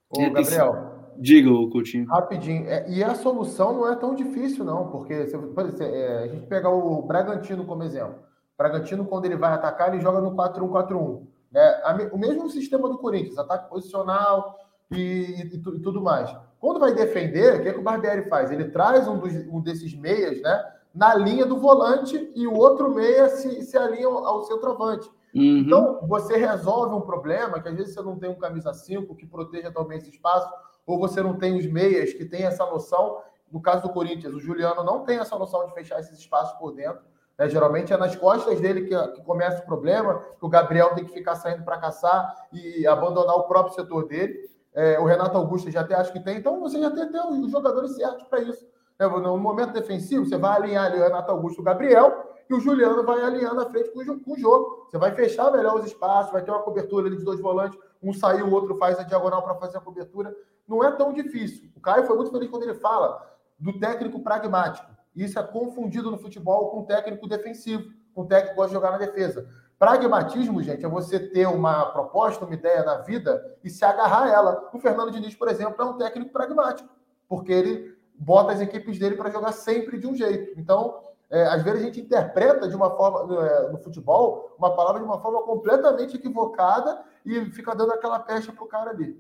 [0.10, 0.92] Ô, é, Gabriel.
[1.18, 2.08] Diga, o Coutinho.
[2.08, 2.68] Rapidinho.
[2.68, 6.48] É, e a solução não é tão difícil, não, porque se, exemplo, é, a gente
[6.48, 8.16] pegar o Bragantino como exemplo.
[8.16, 11.26] O Bragantino, quando ele vai atacar, ele joga no 4-1-4-1.
[11.52, 12.10] Né?
[12.12, 14.58] O mesmo sistema do Corinthians, ataque posicional
[14.96, 16.36] e, e, e, tudo mais.
[16.60, 18.52] Quando vai defender, o que, é que o Barbieri faz?
[18.52, 22.94] Ele traz um, dos, um desses meias né, na linha do volante e o outro
[22.94, 25.10] meia se, se alinha ao, ao centroavante.
[25.34, 25.58] Uhum.
[25.58, 29.26] Então, você resolve um problema que às vezes você não tem um camisa 5 que
[29.26, 30.48] proteja também esse espaço,
[30.86, 33.20] ou você não tem os meias que tem essa noção.
[33.52, 36.74] No caso do Corinthians, o Juliano não tem essa noção de fechar esses espaços por
[36.74, 37.02] dentro.
[37.38, 37.50] Né?
[37.50, 41.14] Geralmente é nas costas dele que, que começa o problema, que o Gabriel tem que
[41.14, 44.50] ficar saindo para caçar e abandonar o próprio setor dele.
[44.74, 47.96] É, o Renato Augusto já até acho que tem, então você já tem os jogadores
[47.96, 48.66] certos para isso.
[48.98, 52.60] É, no momento defensivo, você vai alinhar ali o Renato Augusto o Gabriel, e o
[52.60, 54.00] Juliano vai alinhando à frente com
[54.34, 54.88] o jogo.
[54.90, 58.14] Você vai fechar melhor os espaços, vai ter uma cobertura ali de dois volantes, um
[58.14, 60.36] saiu, o outro faz a diagonal para fazer a cobertura.
[60.68, 61.70] Não é tão difícil.
[61.76, 63.22] O Caio foi muito feliz quando ele fala
[63.58, 64.92] do técnico pragmático.
[65.16, 68.98] Isso é confundido no futebol com técnico defensivo, com técnico que gosta de jogar na
[68.98, 69.48] defesa.
[69.78, 74.30] Pragmatismo, gente, é você ter uma proposta, uma ideia na vida e se agarrar a
[74.30, 74.70] ela.
[74.74, 76.90] O Fernando Diniz, por exemplo, é um técnico pragmático,
[77.28, 80.58] porque ele bota as equipes dele para jogar sempre de um jeito.
[80.60, 84.76] Então, é, às vezes a gente interpreta de uma forma, no, é, no, futebol, uma
[84.76, 89.18] palavra de uma forma completamente equivocada e fica dando aquela pecha para o cara ali.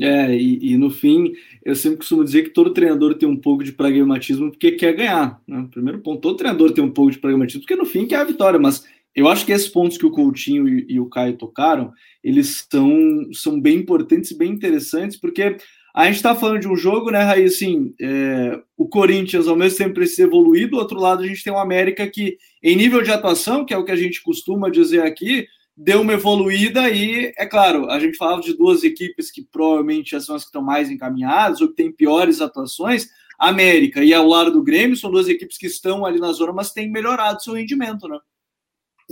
[0.00, 1.32] É, e, e, no fim,
[1.64, 5.42] eu sempre costumo dizer que todo treinador tem um pouco de pragmatismo porque quer ganhar.
[5.46, 5.66] Né?
[5.72, 8.60] Primeiro ponto, todo treinador tem um pouco de pragmatismo porque no fim quer a vitória,
[8.60, 11.92] mas eu acho que esses pontos que o Coutinho e, e o Caio tocaram,
[12.22, 15.56] eles são, são bem importantes e bem interessantes, porque
[15.94, 19.78] a gente está falando de um jogo, né, Raí, assim, é, o Corinthians ao mesmo
[19.78, 23.10] tempo precisa evoluir, do outro lado a gente tem o América que, em nível de
[23.10, 25.46] atuação, que é o que a gente costuma dizer aqui,
[25.76, 30.36] deu uma evoluída e, é claro, a gente falava de duas equipes que provavelmente são
[30.36, 33.08] as que estão mais encaminhadas ou que têm piores atuações.
[33.38, 36.72] América e ao lado do Grêmio são duas equipes que estão ali na zona, mas
[36.72, 38.18] têm melhorado seu rendimento, né?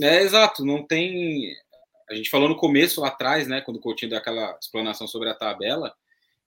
[0.01, 0.65] É, exato.
[0.65, 1.53] Não tem.
[2.09, 5.29] A gente falou no começo, lá atrás, né, quando o Coutinho deu aquela explanação sobre
[5.29, 5.93] a tabela,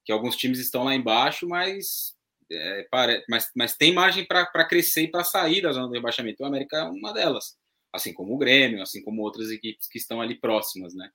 [0.04, 2.16] que alguns times estão lá embaixo, mas
[2.50, 2.86] é,
[3.28, 6.42] mas, mas tem margem para crescer e para sair da zona do rebaixamento.
[6.42, 7.56] O América é uma delas
[7.92, 11.10] assim como o Grêmio, assim como outras equipes que estão ali próximas, né?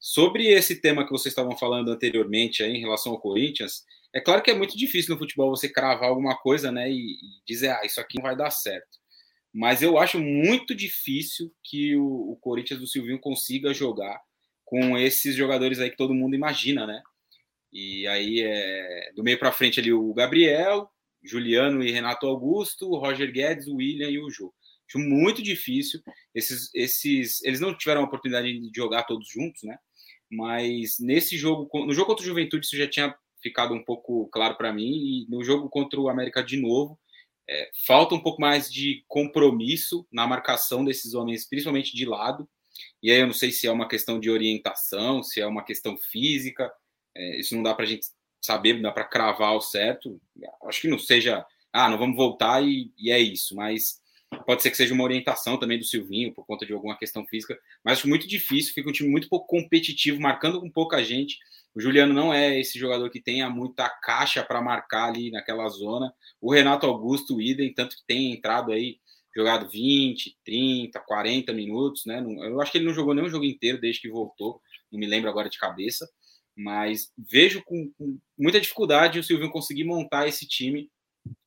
[0.00, 4.42] Sobre esse tema que vocês estavam falando anteriormente aí, em relação ao Corinthians, é claro
[4.42, 7.84] que é muito difícil no futebol você cravar alguma coisa, né, e, e dizer, ah,
[7.84, 8.98] isso aqui não vai dar certo.
[9.56, 14.20] Mas eu acho muito difícil que o, o Corinthians do Silvinho consiga jogar
[14.62, 17.02] com esses jogadores aí que todo mundo imagina, né?
[17.72, 20.90] E aí é do meio para frente ali o Gabriel,
[21.24, 24.52] Juliano e Renato Augusto, o Roger Guedes, o William e o Jô.
[24.86, 26.02] Acho muito difícil.
[26.34, 29.78] Esses, esses, eles não tiveram a oportunidade de jogar todos juntos, né?
[30.30, 34.54] Mas nesse jogo, no jogo contra o Juventude, isso já tinha ficado um pouco claro
[34.54, 34.90] para mim.
[34.90, 36.98] E no jogo contra o América de novo,
[37.48, 42.48] é, falta um pouco mais de compromisso na marcação desses homens, principalmente de lado.
[43.02, 45.96] E aí eu não sei se é uma questão de orientação, se é uma questão
[45.96, 46.72] física.
[47.14, 48.06] É, isso não dá para a gente
[48.40, 50.20] saber, não dá para cravar o certo.
[50.64, 53.54] Acho que não seja, ah, não vamos voltar e, e é isso.
[53.54, 54.00] Mas
[54.44, 57.58] Pode ser que seja uma orientação também do Silvinho, por conta de alguma questão física,
[57.82, 58.74] mas acho muito difícil.
[58.74, 61.38] Fica um time muito pouco competitivo, marcando com pouca gente.
[61.76, 66.10] O Juliano não é esse jogador que tenha muita caixa para marcar ali naquela zona.
[66.40, 68.98] O Renato Augusto, o idem, tanto que tem entrado aí,
[69.36, 72.24] jogado 20, 30, 40 minutos, né?
[72.24, 74.58] Eu acho que ele não jogou nenhum jogo inteiro desde que voltou,
[74.90, 76.08] não me lembro agora de cabeça,
[76.56, 80.90] mas vejo com, com muita dificuldade o Silvinho conseguir montar esse time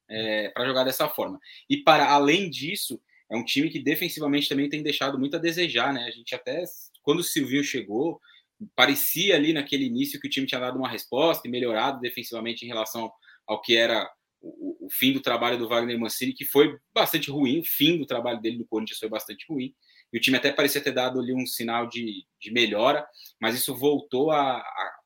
[0.08, 1.40] é, para jogar dessa forma.
[1.68, 3.02] E para além disso,
[3.32, 6.04] é um time que defensivamente também tem deixado muito a desejar, né?
[6.04, 6.64] A gente até
[7.02, 8.22] quando o Silvinho chegou,
[8.76, 12.68] parecia ali naquele início que o time tinha dado uma resposta e melhorado defensivamente em
[12.68, 13.12] relação
[13.48, 14.10] ao que era
[14.42, 18.06] o, o fim do trabalho do Wagner Mancini, que foi bastante ruim, o fim do
[18.06, 19.74] trabalho dele no Corinthians foi bastante ruim.
[20.12, 23.06] E o time até parecia ter dado ali um sinal de, de melhora,
[23.40, 24.99] mas isso voltou a, a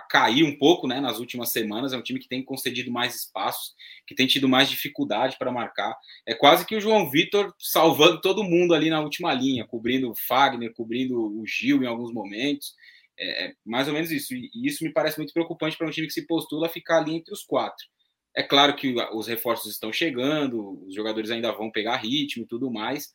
[0.00, 1.92] a cair um pouco né, nas últimas semanas.
[1.92, 3.74] É um time que tem concedido mais espaços,
[4.06, 5.96] que tem tido mais dificuldade para marcar.
[6.26, 10.16] É quase que o João Vitor salvando todo mundo ali na última linha, cobrindo o
[10.26, 12.74] Fagner, cobrindo o Gil em alguns momentos.
[13.18, 14.34] É, é mais ou menos isso.
[14.34, 17.32] E isso me parece muito preocupante para um time que se postula ficar ali entre
[17.32, 17.86] os quatro.
[18.34, 22.70] É claro que os reforços estão chegando, os jogadores ainda vão pegar ritmo e tudo
[22.70, 23.08] mais,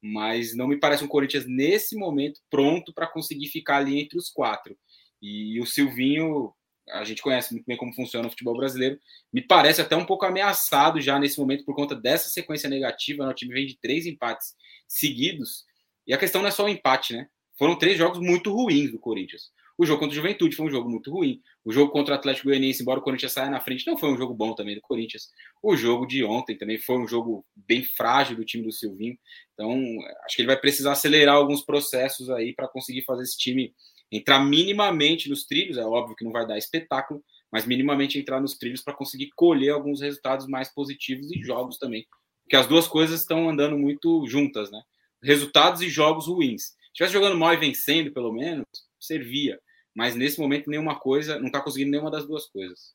[0.00, 4.30] mas não me parece um Corinthians nesse momento pronto para conseguir ficar ali entre os
[4.30, 4.76] quatro.
[5.22, 6.52] E o Silvinho,
[6.90, 8.98] a gente conhece muito bem como funciona o futebol brasileiro,
[9.32, 13.24] me parece até um pouco ameaçado já nesse momento por conta dessa sequência negativa.
[13.24, 13.30] Né?
[13.30, 14.54] O time vem de três empates
[14.88, 15.64] seguidos.
[16.06, 17.28] E a questão não é só o empate, né?
[17.56, 19.52] Foram três jogos muito ruins do Corinthians.
[19.78, 21.40] O jogo contra o Juventude foi um jogo muito ruim.
[21.64, 24.16] O jogo contra o Atlético Goianiense, embora o Corinthians saia na frente, não foi um
[24.16, 25.28] jogo bom também do Corinthians.
[25.62, 29.16] O jogo de ontem também foi um jogo bem frágil do time do Silvinho.
[29.54, 29.80] Então,
[30.24, 33.74] acho que ele vai precisar acelerar alguns processos aí para conseguir fazer esse time
[34.12, 38.58] entrar minimamente nos trilhos, é óbvio que não vai dar espetáculo, mas minimamente entrar nos
[38.58, 42.06] trilhos para conseguir colher alguns resultados mais positivos e jogos também.
[42.44, 44.82] Porque as duas coisas estão andando muito juntas, né?
[45.22, 46.62] Resultados e jogos ruins.
[46.62, 48.66] Se estivesse jogando mal e vencendo, pelo menos,
[49.00, 49.58] servia.
[49.94, 52.92] Mas nesse momento, nenhuma coisa, não está conseguindo nenhuma das duas coisas.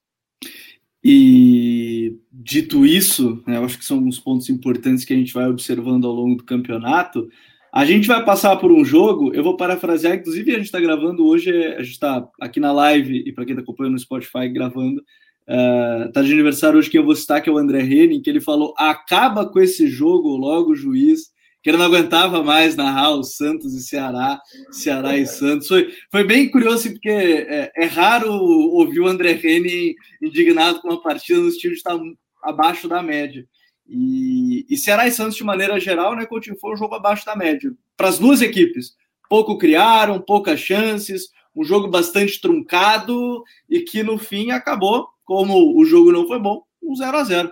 [1.03, 5.47] E dito isso, né, eu acho que são alguns pontos importantes que a gente vai
[5.47, 7.29] observando ao longo do campeonato.
[7.73, 11.25] A gente vai passar por um jogo, eu vou parafrasear, inclusive a gente está gravando
[11.25, 15.01] hoje, a gente está aqui na live, e para quem está acompanhando no Spotify gravando,
[15.47, 18.41] uh, de aniversário hoje, que eu vou citar, que é o André Henning, que ele
[18.41, 23.73] falou: acaba com esse jogo logo, juiz, que ele não aguentava mais narrar o Santos
[23.73, 24.39] e Ceará,
[24.71, 25.67] Ceará e Santos.
[25.67, 30.89] Foi, foi bem curioso, assim, porque é, é raro ouvir o André Henning indignado com
[30.89, 31.97] uma partida no estilo de estar
[32.43, 33.45] abaixo da média.
[33.87, 37.35] E, e Ceará e Santos, de maneira geral, né, Coutinho, foi um jogo abaixo da
[37.35, 37.71] média.
[37.95, 38.95] Para as duas equipes.
[39.29, 45.83] Pouco criaram, poucas chances, um jogo bastante truncado e que no fim acabou, como o
[45.85, 47.51] jogo não foi bom, um 0 a 0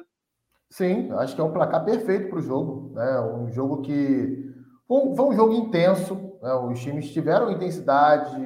[0.70, 2.92] Sim, acho que é um placar perfeito para o jogo.
[2.94, 3.20] Né?
[3.22, 4.54] Um jogo que.
[4.88, 6.54] Foi um jogo intenso, né?
[6.54, 8.38] os times tiveram intensidade,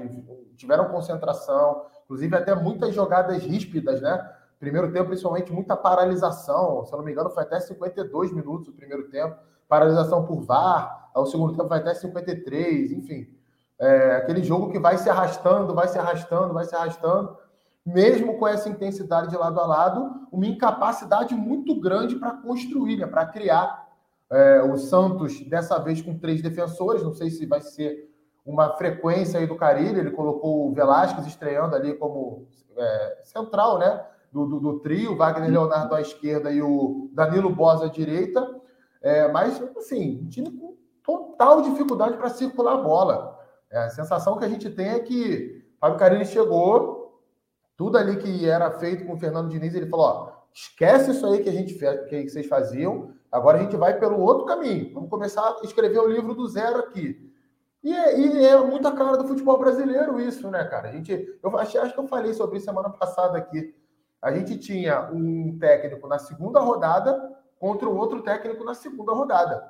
[0.55, 4.25] tiveram concentração, inclusive até muitas jogadas ríspidas, né?
[4.59, 6.85] Primeiro tempo, principalmente, muita paralisação.
[6.85, 9.37] Se eu não me engano, foi até 52 minutos o primeiro tempo.
[9.67, 11.09] Paralisação por VAR.
[11.15, 13.27] O segundo tempo vai até 53, enfim.
[13.79, 17.37] É aquele jogo que vai se arrastando, vai se arrastando, vai se arrastando.
[17.85, 23.07] Mesmo com essa intensidade de lado a lado, uma incapacidade muito grande para construir, né,
[23.07, 23.87] para criar.
[24.29, 28.09] É, o Santos, dessa vez com três defensores, não sei se vai ser
[28.45, 32.47] uma frequência aí do Carilho, ele colocou o Velasquez estreando ali como
[32.77, 34.05] é, central, né?
[34.31, 38.47] Do, do, do, trio, Wagner Leonardo à esquerda e o Danilo Bosa à direita.
[39.01, 43.39] É, mas, assim, um time com total dificuldade para circular a bola.
[43.71, 47.23] É, a sensação que a gente tem é que Fábio Carilli chegou,
[47.77, 51.41] tudo ali que era feito com o Fernando Diniz, ele falou: ó, esquece isso aí
[51.41, 54.93] que a gente que vocês faziam, agora a gente vai pelo outro caminho.
[54.93, 57.29] Vamos começar a escrever o livro do zero aqui.
[57.81, 60.89] E é, e é muito a cara do futebol brasileiro isso, né, cara?
[60.89, 63.73] A gente, eu acho, acho que eu falei sobre isso semana passada aqui.
[64.21, 69.63] A gente tinha um técnico na segunda rodada contra o outro técnico na segunda rodada.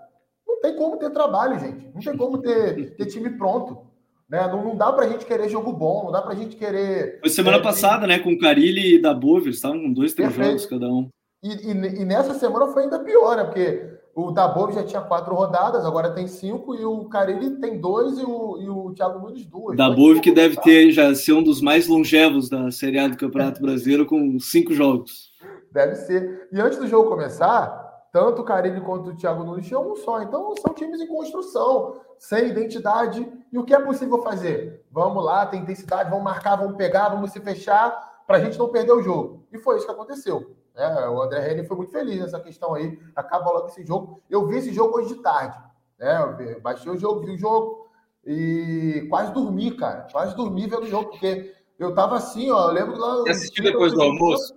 [0.47, 1.89] Não tem como ter trabalho, gente.
[1.93, 3.85] Não tem como ter, ter time pronto.
[4.29, 4.47] Né?
[4.47, 7.19] Não, não dá para a gente querer jogo bom, não dá para a gente querer.
[7.19, 8.19] Foi semana é, passada, né?
[8.19, 10.59] Com o Carilli e da Bova, eles estavam com dois, três Perfeito.
[10.59, 11.09] jogos cada um.
[11.41, 13.45] E, e, e, nessa semana foi ainda pior, né?
[13.45, 18.17] Porque o Dabov já tinha quatro rodadas, agora tem cinco, e o Carilli tem dois
[18.17, 19.77] e o, e o Thiago Nunes duas.
[19.77, 23.61] Dabov que deve ter já ser um dos mais longevos da Série A do Campeonato
[23.61, 25.31] Brasileiro, com cinco jogos.
[25.71, 26.49] Deve ser.
[26.51, 30.21] E antes do jogo começar, tanto o Carilli quanto o Thiago Nunes tinham um só.
[30.21, 33.25] Então são times em construção, sem identidade.
[33.51, 34.83] E o que é possível fazer?
[34.91, 38.69] Vamos lá, tem intensidade, vamos marcar, vamos pegar, vamos se fechar para a gente não
[38.69, 39.45] perder o jogo.
[39.51, 40.55] E foi isso que aconteceu.
[40.79, 42.97] É, o André Henry foi muito feliz nessa questão aí.
[43.13, 44.21] Acaba logo esse jogo.
[44.29, 45.57] Eu vi esse jogo hoje de tarde.
[45.99, 46.53] Né?
[46.55, 47.89] Eu baixei o jogo, vi o jogo
[48.25, 50.07] e quase dormi, cara.
[50.09, 52.69] Quase dormi vendo o jogo, porque eu tava assim, ó.
[52.69, 53.17] Eu lembro lá.
[53.17, 54.53] Você assistiu depois do almoço?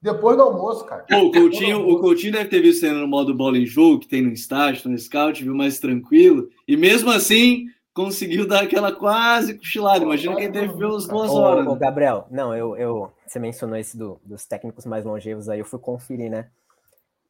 [0.00, 1.04] Depois do almoço, cara.
[1.08, 4.22] Pô, o, Coutinho, o Coutinho deve ter visto no modo bola em jogo, que tem
[4.22, 6.48] no estágio, no scout, viu mais tranquilo.
[6.68, 10.04] E mesmo assim, conseguiu dar aquela quase cochilada.
[10.04, 11.66] Imagina quem teve ver as duas horas.
[11.66, 15.60] Ô, ô, Gabriel, não, eu, eu, você mencionou esse do, dos técnicos mais longevos aí,
[15.60, 16.50] eu fui conferir, né?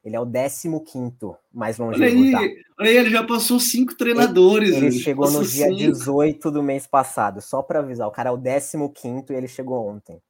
[0.04, 0.68] Ele é o 15
[1.54, 2.04] mais longevo.
[2.04, 2.62] Olha aí, tá?
[2.80, 4.70] olha aí, ele já passou cinco treinadores.
[4.70, 5.76] Ele, ele chegou no dia cinco.
[5.76, 8.08] 18 do mês passado, só para avisar.
[8.08, 10.20] O cara é o 15 e ele chegou ontem.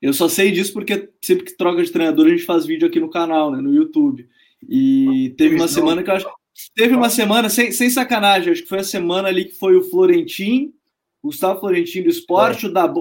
[0.00, 3.00] Eu só sei disso porque sempre que troca de treinador a gente faz vídeo aqui
[3.00, 4.28] no canal, né, no YouTube.
[4.68, 6.26] E teve uma semana que eu acho.
[6.74, 9.82] Teve uma semana, sem, sem sacanagem, acho que foi a semana ali que foi o
[9.82, 10.72] Florentim,
[11.22, 12.68] Gustavo Florentino do Esporte, é.
[12.68, 12.92] o, da,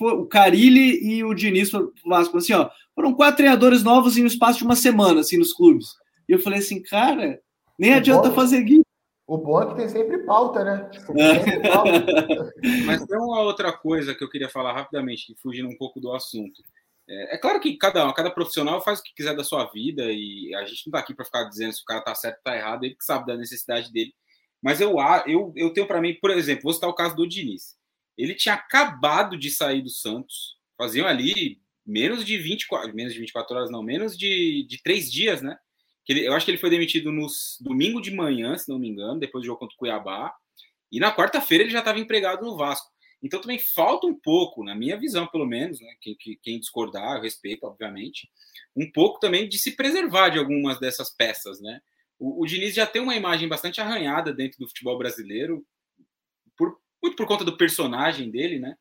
[0.00, 1.70] o Carilli e o Diniz
[2.04, 2.36] Vasco.
[2.36, 5.88] Assim, ó, foram quatro treinadores novos em um espaço de uma semana, assim, nos clubes.
[6.28, 7.40] E eu falei assim, cara,
[7.78, 8.82] nem o adianta bom, fazer guia.
[9.26, 10.90] O bom é que tem sempre pauta, né?
[10.92, 12.52] Sempre pauta.
[12.84, 16.62] Mas tem uma outra coisa que eu queria falar rapidamente, fugindo um pouco do assunto.
[17.08, 20.54] É, é, claro que cada, cada profissional faz o que quiser da sua vida e
[20.54, 22.56] a gente não está aqui para ficar dizendo se o cara tá certo ou tá
[22.56, 24.14] errado, ele que sabe da necessidade dele.
[24.62, 24.96] Mas eu,
[25.26, 27.76] eu, eu tenho para mim, por exemplo, vou citar o caso do Diniz.
[28.16, 33.56] Ele tinha acabado de sair do Santos, faziam ali menos de 24, menos de 24
[33.56, 35.56] horas, não, menos de, de três dias, né?
[36.04, 37.26] Que ele, eu acho que ele foi demitido no
[37.60, 40.32] domingo de manhã, se não me engano, depois do jogo contra o Cuiabá.
[40.90, 42.91] E na quarta-feira ele já estava empregado no Vasco.
[43.22, 45.94] Então também falta um pouco, na minha visão, pelo menos, né?
[46.00, 48.28] Quem, quem discordar, eu respeito, obviamente,
[48.74, 51.80] um pouco também de se preservar de algumas dessas peças, né?
[52.18, 55.64] O, o Diniz já tem uma imagem bastante arranhada dentro do futebol brasileiro,
[56.56, 58.76] por, muito por conta do personagem dele, né?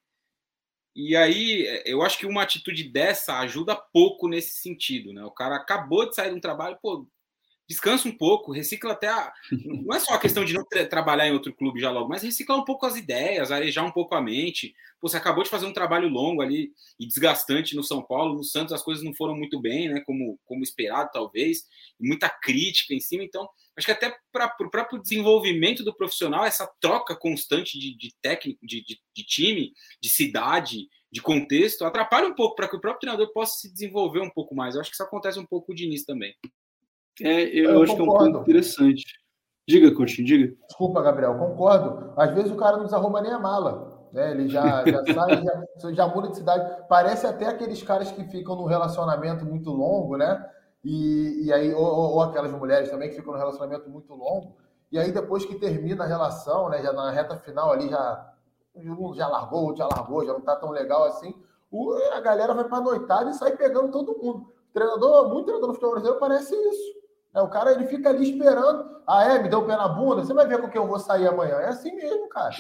[0.95, 5.23] E aí, eu acho que uma atitude dessa ajuda pouco nesse sentido, né?
[5.23, 7.07] O cara acabou de sair de um trabalho, pô,
[7.68, 9.32] descansa um pouco, recicla até a.
[9.51, 12.24] Não é só a questão de não tra trabalhar em outro clube já logo, mas
[12.24, 14.74] reciclar um pouco as ideias, arejar um pouco a mente.
[14.99, 18.43] Pô, você acabou de fazer um trabalho longo ali e desgastante no São Paulo, no
[18.43, 20.01] Santos as coisas não foram muito bem, né?
[20.05, 21.64] Como, como esperado, talvez,
[21.99, 23.24] muita crítica em cima.
[23.24, 28.14] Então, acho que até para o próprio desenvolvimento do profissional, essa troca constante de, de
[28.22, 32.80] técnico, de, de, de time, de cidade, de contexto, atrapalha um pouco para que o
[32.80, 34.76] próprio treinador possa se desenvolver um pouco mais.
[34.76, 36.34] Eu acho que isso acontece um pouco com o Diniz também.
[37.24, 37.95] É, eu, eu acho concordo.
[37.95, 39.03] que é um ponto interessante.
[39.67, 40.55] Diga, Coutinho, diga.
[40.67, 42.13] Desculpa, Gabriel, concordo.
[42.17, 44.09] Às vezes o cara não desarruma nem a mala.
[44.11, 44.32] Né?
[44.32, 46.84] Ele já, já sai, já, já muda de cidade.
[46.89, 50.45] Parece até aqueles caras que ficam num relacionamento muito longo, né?
[50.84, 54.57] E, e aí, ou, ou, aquelas mulheres também que ficam num relacionamento muito longo,
[54.91, 56.82] e aí depois que termina a relação, né?
[56.82, 58.34] Já na reta final ali, já,
[59.15, 61.34] já largou, já largou, já não tá tão legal assim.
[61.72, 64.51] O, a galera vai pra noitada e sai pegando todo mundo.
[64.74, 67.01] treinador, muito treinador no futebol brasileiro parece isso.
[67.34, 69.01] É, o cara ele fica ali esperando.
[69.07, 69.41] Ah, é?
[69.41, 70.23] Me deu o pé na bunda?
[70.23, 71.55] Você vai ver com quem eu vou sair amanhã.
[71.55, 72.55] É assim mesmo, cara.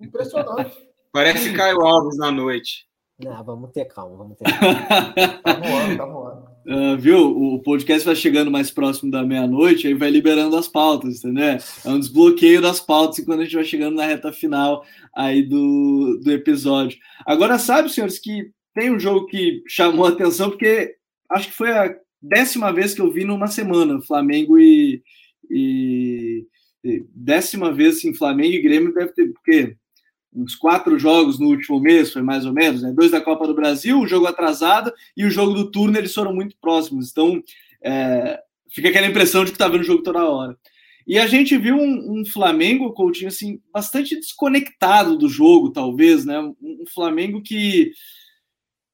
[0.00, 0.76] Impressionante.
[1.12, 2.86] Parece Caio Alves na noite.
[3.18, 4.84] Não, vamos ter calma, vamos ter calma.
[5.42, 6.46] tá voando, tá voando.
[6.66, 7.54] Uh, viu?
[7.54, 11.56] O podcast vai chegando mais próximo da meia-noite, aí vai liberando as pautas, entendeu?
[11.84, 16.20] É um desbloqueio das pautas quando a gente vai chegando na reta final aí do,
[16.22, 16.98] do episódio.
[17.24, 20.96] Agora, sabe, senhores, que tem um jogo que chamou a atenção, porque
[21.30, 21.96] acho que foi a
[22.28, 25.02] décima vez que eu vi numa semana Flamengo e,
[25.50, 26.46] e
[27.14, 29.76] décima vez assim, Flamengo e Grêmio deve ter porque
[30.36, 32.92] uns quatro jogos no último mês, foi mais ou menos, né?
[32.92, 36.34] Dois da Copa do Brasil, o jogo atrasado e o jogo do turno, eles foram
[36.34, 37.10] muito próximos.
[37.10, 37.42] Então,
[37.82, 38.38] é,
[38.70, 40.56] fica aquela impressão de que tá vendo o jogo toda hora.
[41.06, 46.38] E a gente viu um, um Flamengo, Coutinho, assim, bastante desconectado do jogo, talvez, né?
[46.38, 47.92] Um, um Flamengo que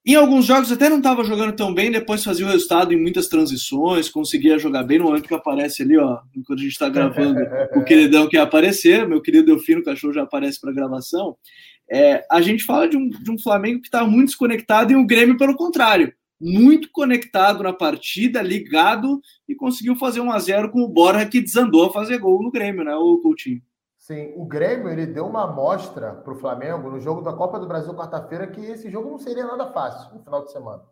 [0.05, 3.29] em alguns jogos até não estava jogando tão bem, depois fazia o resultado em muitas
[3.29, 7.39] transições, conseguia jogar bem no momento que aparece ali, ó, enquanto a gente está gravando,
[7.77, 11.37] o queridão que ia aparecer, meu querido Delfino Cachorro já aparece para gravação.
[11.89, 15.07] É, a gente fala de um, de um Flamengo que está muito desconectado e o
[15.07, 20.81] Grêmio, pelo contrário, muito conectado na partida, ligado e conseguiu fazer 1 a 0 com
[20.81, 23.63] o Borja que desandou a fazer gol no Grêmio, né, o Coutinho?
[24.03, 27.69] Sim, o Grêmio ele deu uma amostra para o Flamengo no jogo da Copa do
[27.69, 30.83] Brasil quarta-feira que esse jogo não seria nada fácil no final de semana.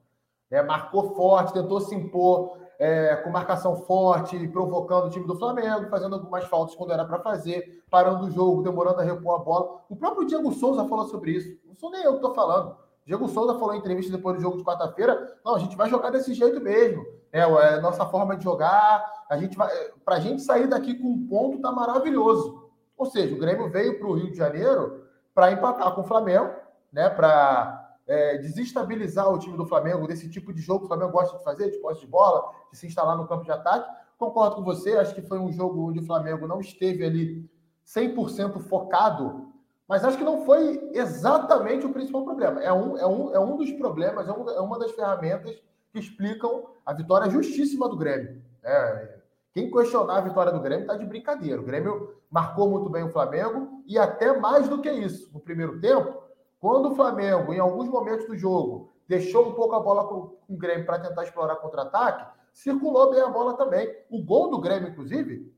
[0.48, 5.90] É, marcou forte, tentou se impor é, com marcação forte, provocando o time do Flamengo,
[5.90, 9.80] fazendo algumas faltas quando era para fazer, parando o jogo, demorando a repor a bola.
[9.88, 11.58] O próprio Diego Souza falou sobre isso.
[11.66, 12.76] Não sou nem eu que estou falando.
[13.04, 16.10] Diego Souza falou em entrevista depois do jogo de quarta-feira: não, a gente vai jogar
[16.10, 17.04] desse jeito mesmo.
[17.32, 19.04] É, é nossa forma de jogar.
[19.28, 19.68] A gente vai,
[20.04, 22.59] para a gente sair daqui com um ponto tá maravilhoso.
[23.00, 26.50] Ou seja, o Grêmio veio para o Rio de Janeiro para empatar com o Flamengo,
[26.92, 27.08] né?
[27.08, 31.38] Para é, desestabilizar o time do Flamengo desse tipo de jogo que o Flamengo gosta
[31.38, 33.90] de fazer, de posse de bola, de se instalar no campo de ataque.
[34.18, 37.50] Concordo com você, acho que foi um jogo onde o Flamengo não esteve ali
[37.86, 39.48] 100% focado,
[39.88, 42.62] mas acho que não foi exatamente o principal problema.
[42.62, 45.56] É um, é um, é um dos problemas, é, um, é uma das ferramentas
[45.90, 48.42] que explicam a vitória justíssima do Grêmio.
[48.62, 49.20] É,
[49.54, 51.58] quem questionar a vitória do Grêmio está de brincadeira.
[51.58, 55.30] O Grêmio marcou muito bem o Flamengo e até mais do que isso.
[55.32, 56.22] No primeiro tempo,
[56.60, 60.56] quando o Flamengo, em alguns momentos do jogo, deixou um pouco a bola com, o
[60.56, 63.88] Grêmio para tentar explorar contra-ataque, circulou bem a bola também.
[64.10, 65.52] O gol do Grêmio, inclusive,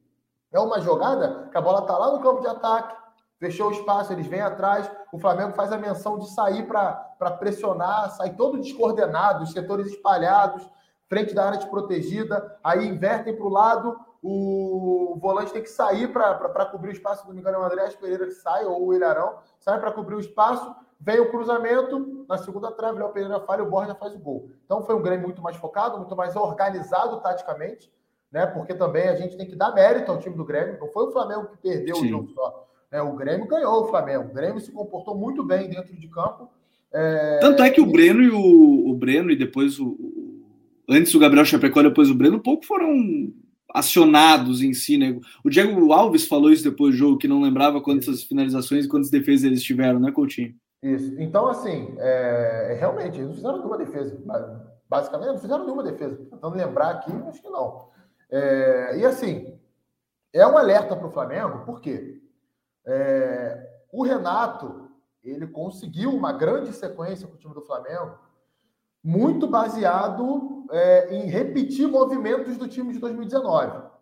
[0.53, 2.95] é uma jogada que a bola está lá no campo de ataque,
[3.39, 8.11] fechou o espaço, eles vêm atrás, o Flamengo faz a menção de sair para pressionar,
[8.11, 10.69] sai todo descoordenado, os setores espalhados,
[11.09, 16.67] frente da área desprotegida, aí invertem para o lado, o volante tem que sair para
[16.67, 18.95] cobrir o espaço, se não me engano, é o André Pereira que sai, ou o
[18.95, 23.41] Ilharão, sai para cobrir o espaço, vem o cruzamento, na segunda trave, o Léo Pereira
[23.41, 24.49] falha, o Borja faz o gol.
[24.65, 27.93] Então foi um Grêmio muito mais focado, muito mais organizado taticamente,
[28.31, 28.47] né?
[28.47, 31.11] Porque também a gente tem que dar mérito ao time do Grêmio, não foi o
[31.11, 32.07] Flamengo que perdeu Sim.
[32.07, 32.69] o jogo só.
[32.93, 33.03] Né?
[33.03, 34.31] O Grêmio ganhou o Flamengo.
[34.31, 36.49] O Grêmio se comportou muito bem dentro de campo.
[36.93, 37.39] É...
[37.41, 39.97] Tanto é que o Breno e o, o Breno e depois o,
[40.89, 43.33] antes o Gabriel Chapecó, depois o Breno, pouco foram
[43.73, 45.19] acionados em si, né?
[45.43, 49.11] O Diego Alves falou isso depois do jogo, que não lembrava quantas finalizações e quantas
[49.11, 50.55] defesas eles tiveram, né, Coutinho?
[50.83, 51.15] Isso.
[51.21, 54.21] Então, assim, é, é realmente, eles não fizeram nenhuma defesa.
[54.89, 56.17] Basicamente, não fizeram nenhuma defesa.
[56.31, 57.89] Tentando lembrar aqui, acho que não.
[58.31, 59.59] É, e assim,
[60.33, 62.21] é um alerta para o Flamengo, por quê?
[62.85, 64.91] É, o Renato,
[65.23, 68.19] ele conseguiu uma grande sequência com o time do Flamengo,
[69.05, 73.93] muito baseado é, em repetir movimentos do time de 2019.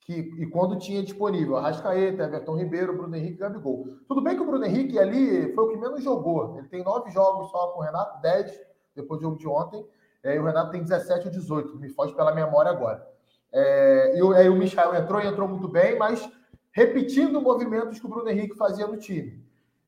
[0.00, 3.86] Que, e quando tinha disponível Arrascaeta, Everton Ribeiro, Bruno Henrique e Gabigol.
[4.06, 6.58] Tudo bem que o Bruno Henrique ali foi o que menos jogou.
[6.58, 8.52] Ele tem nove jogos só com o Renato, dez
[8.94, 9.84] depois do jogo de ontem.
[10.22, 13.06] É, e o Renato tem 17 ou 18, me foge pela memória agora.
[13.50, 16.28] É, e aí o Michel entrou e entrou muito bem, mas
[16.70, 19.42] repetindo movimentos que o Bruno Henrique fazia no time.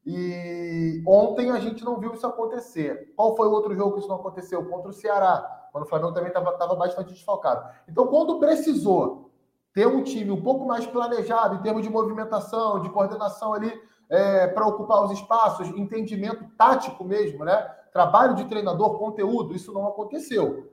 [0.07, 3.13] E ontem a gente não viu isso acontecer.
[3.17, 4.65] Qual foi o outro jogo que isso não aconteceu?
[4.65, 7.71] Contra o Ceará, quando o Flamengo também estava bastante desfalcado.
[7.87, 9.31] Então, quando precisou
[9.75, 13.71] ter um time um pouco mais planejado em termos de movimentação, de coordenação ali,
[14.09, 17.63] é, para ocupar os espaços, entendimento tático mesmo, né?
[17.93, 20.73] Trabalho de treinador, conteúdo, isso não aconteceu.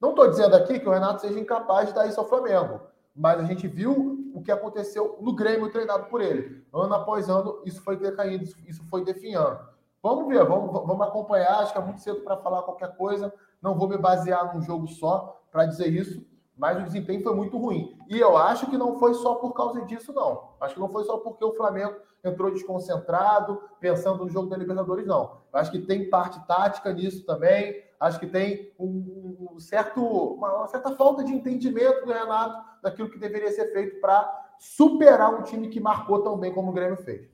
[0.00, 2.80] Não estou dizendo aqui que o Renato seja incapaz de dar isso ao Flamengo
[3.18, 6.64] mas a gente viu o que aconteceu no Grêmio treinado por ele.
[6.72, 9.58] Ano após ano, isso foi decaindo, isso foi definhando.
[10.02, 11.60] Vamos ver, vamos, vamos acompanhar.
[11.60, 13.32] Acho que é muito cedo para falar qualquer coisa.
[13.60, 16.24] Não vou me basear num jogo só para dizer isso,
[16.56, 17.96] mas o desempenho foi muito ruim.
[18.08, 20.50] E eu acho que não foi só por causa disso, não.
[20.60, 25.06] Acho que não foi só porque o Flamengo entrou desconcentrado, pensando no jogo da Libertadores,
[25.06, 25.38] não.
[25.52, 27.82] Acho que tem parte tática nisso também.
[27.98, 33.18] Acho que tem um, certo, uma, uma, certa falta de entendimento do Renato daquilo que
[33.18, 37.28] deveria ser feito para superar um time que marcou tão bem como o Grêmio fez.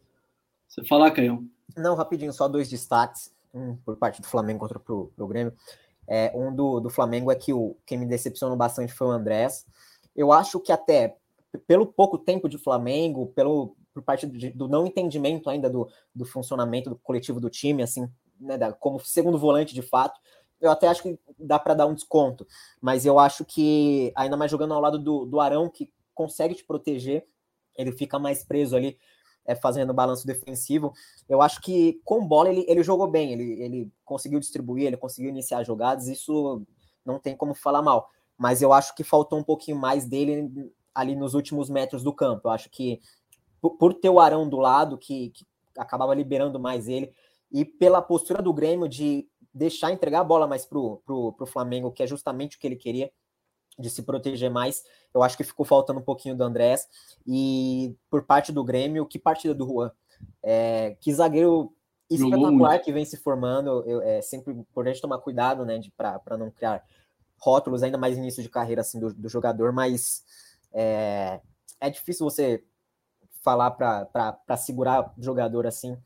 [0.66, 1.46] Você falar, Caio?
[1.76, 5.54] Não, rapidinho, só dois destaques um, por parte do Flamengo contra o Grêmio.
[6.06, 9.66] É, um do, do Flamengo é que o, quem me decepcionou bastante foi o Andrés.
[10.14, 11.16] Eu acho que até
[11.66, 16.24] pelo pouco tempo de Flamengo, pelo por parte do, do não entendimento ainda do, do
[16.24, 18.10] funcionamento do coletivo do time, assim,
[18.40, 20.20] né, da, como segundo volante de fato,
[20.60, 22.44] eu até acho que dá para dar um desconto,
[22.80, 26.64] mas eu acho que, ainda mais jogando ao lado do, do Arão, que consegue te
[26.64, 27.24] proteger,
[27.76, 28.98] ele fica mais preso ali,
[29.47, 30.92] é, fazendo balanço defensivo.
[31.28, 35.30] Eu acho que com bola ele, ele jogou bem, ele, ele conseguiu distribuir, ele conseguiu
[35.30, 36.62] iniciar jogadas, isso
[37.05, 38.09] não tem como falar mal.
[38.36, 40.51] Mas eu acho que faltou um pouquinho mais dele
[40.95, 42.49] ali nos últimos metros do campo.
[42.49, 43.01] Eu acho que
[43.61, 45.45] por, ter o Arão do lado, que, que
[45.78, 47.12] acabava liberando mais ele,
[47.51, 51.92] e pela postura do Grêmio de deixar entregar a bola mais pro, pro, pro Flamengo,
[51.92, 53.11] que é justamente o que ele queria,
[53.79, 54.83] de se proteger mais.
[55.12, 56.89] Eu acho que ficou faltando um pouquinho do Andrés.
[57.27, 59.91] E por parte do Grêmio, que partida do Juan.
[60.43, 61.75] É, que zagueiro
[62.11, 63.83] espetacular que vem se formando.
[63.87, 66.85] Eu, é sempre importante tomar cuidado, né, para não criar
[67.39, 70.25] rótulos, ainda mais início de carreira assim do, do jogador, mas
[70.72, 71.41] é,
[71.81, 72.64] é difícil você
[73.43, 75.97] falar para segurar jogador assim.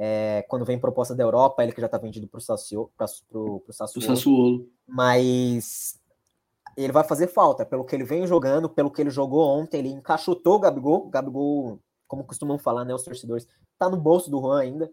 [0.00, 2.92] É, quando vem proposta da Europa, ele que já está vendido para o Sassuolo,
[3.72, 4.70] Sassuolo.
[4.86, 6.00] Mas
[6.84, 9.88] ele vai fazer falta, pelo que ele vem jogando, pelo que ele jogou ontem, ele
[9.88, 13.46] encaixotou o Gabigol, o Gabigol, como costumam falar, né, os torcedores,
[13.78, 14.90] tá no bolso do Juan ainda,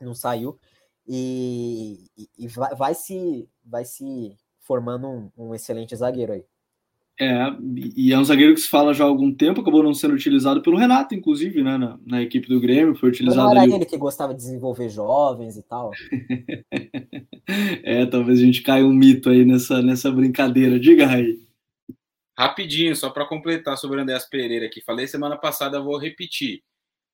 [0.00, 0.58] não saiu,
[1.06, 2.08] e,
[2.38, 6.46] e vai, vai, se, vai se formando um, um excelente zagueiro aí.
[7.18, 7.46] É,
[7.96, 10.60] e é um zagueiro que se fala já há algum tempo, acabou não sendo utilizado
[10.62, 13.96] pelo Renato, inclusive, né, na, na equipe do Grêmio, foi utilizado não era ele que
[13.96, 15.92] gostava de desenvolver jovens e tal.
[17.84, 20.78] é, talvez a gente caia um mito aí nessa, nessa brincadeira.
[20.78, 21.38] Diga, Raí.
[22.36, 24.80] Rapidinho, só para completar sobre o Andréas Pereira aqui.
[24.80, 26.62] Falei semana passada, vou repetir.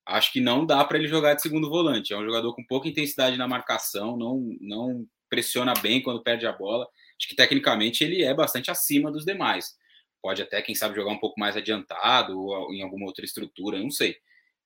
[0.03, 2.11] Acho que não dá para ele jogar de segundo volante.
[2.11, 6.51] É um jogador com pouca intensidade na marcação, não, não pressiona bem quando perde a
[6.51, 6.87] bola.
[7.19, 9.79] Acho que tecnicamente ele é bastante acima dos demais
[10.21, 13.91] pode até, quem sabe, jogar um pouco mais adiantado ou em alguma outra estrutura, não
[13.91, 14.15] sei.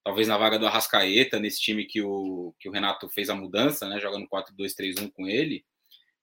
[0.04, 3.88] Talvez na vaga do Arrascaeta, nesse time que o, que o Renato fez a mudança,
[3.88, 5.66] né, jogando 4-2-3-1 com ele.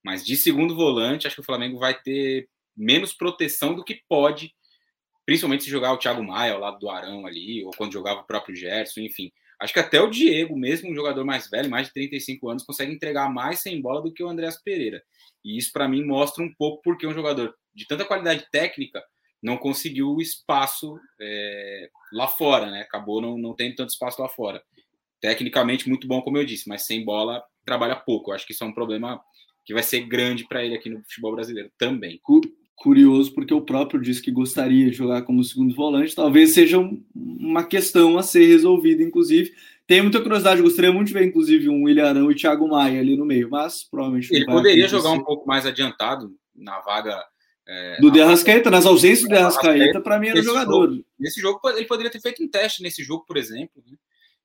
[0.04, 4.54] Mas de segundo volante, acho que o Flamengo vai ter menos proteção do que pode,
[5.26, 8.26] principalmente se jogar o Thiago Maia ao lado do Arão ali, ou quando jogava o
[8.26, 9.32] próprio Gerson, enfim.
[9.60, 12.92] Acho que até o Diego, mesmo um jogador mais velho, mais de 35 anos, consegue
[12.92, 15.00] entregar mais sem bola do que o Andreas Pereira.
[15.44, 19.02] E isso, para mim, mostra um pouco porque um jogador de tanta qualidade técnica
[19.42, 22.82] não conseguiu o espaço é, lá fora, né?
[22.82, 24.62] Acabou não, não tendo tanto espaço lá fora.
[25.20, 28.30] Tecnicamente muito bom, como eu disse, mas sem bola trabalha pouco.
[28.30, 29.20] Eu acho que isso é um problema
[29.64, 32.20] que vai ser grande para ele aqui no futebol brasileiro também.
[32.74, 36.14] Curioso, porque o próprio disse que gostaria de jogar como segundo volante.
[36.14, 39.52] Talvez seja um, uma questão a ser resolvida, inclusive.
[39.86, 43.16] Tenho muita curiosidade, gostaria muito de ver, inclusive, um William Arão e Thiago Maia ali
[43.16, 44.34] no meio, mas provavelmente.
[44.34, 47.24] Ele poderia jogar um pouco mais adiantado na vaga
[47.72, 50.90] é, do De Arrascaeta, nas ausências do De Arrascaeta, para mim era jogador.
[50.90, 53.96] Jogo, nesse jogo, ele poderia ter feito um teste nesse jogo, por exemplo, né?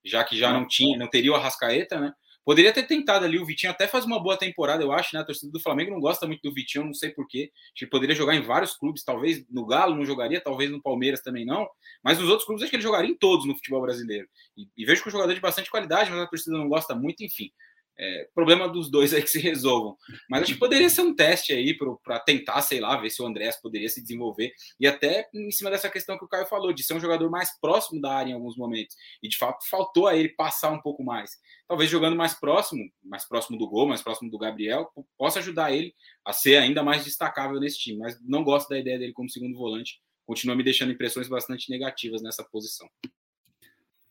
[0.06, 2.14] já que já não tinha, não teria o Arrascaeta, né?
[2.46, 5.20] Poderia ter tentado ali, o Vitinho até faz uma boa temporada, eu acho, né?
[5.20, 7.52] A torcida do Flamengo não gosta muito do Vitinho, não sei porquê.
[7.82, 11.46] Ele poderia jogar em vários clubes, talvez no Galo não jogaria, talvez no Palmeiras também
[11.46, 11.68] não,
[12.02, 14.30] mas nos outros clubes acho que ele jogaria em todos no futebol brasileiro.
[14.56, 16.96] E, e vejo que é um jogador de bastante qualidade, mas a torcida não gosta
[16.96, 17.52] muito, enfim.
[18.00, 19.98] É, problema dos dois aí que se resolvam.
[20.30, 23.26] Mas acho que poderia ser um teste aí para tentar, sei lá, ver se o
[23.26, 24.52] Andrés poderia se desenvolver.
[24.80, 27.60] E até em cima dessa questão que o Caio falou, de ser um jogador mais
[27.60, 28.96] próximo da área em alguns momentos.
[29.22, 31.32] E de fato faltou a ele passar um pouco mais.
[31.68, 35.94] Talvez jogando mais próximo, mais próximo do gol, mais próximo do Gabriel, possa ajudar ele
[36.26, 37.98] a ser ainda mais destacável nesse time.
[37.98, 40.00] Mas não gosto da ideia dele como segundo volante.
[40.26, 42.88] Continua me deixando impressões bastante negativas nessa posição.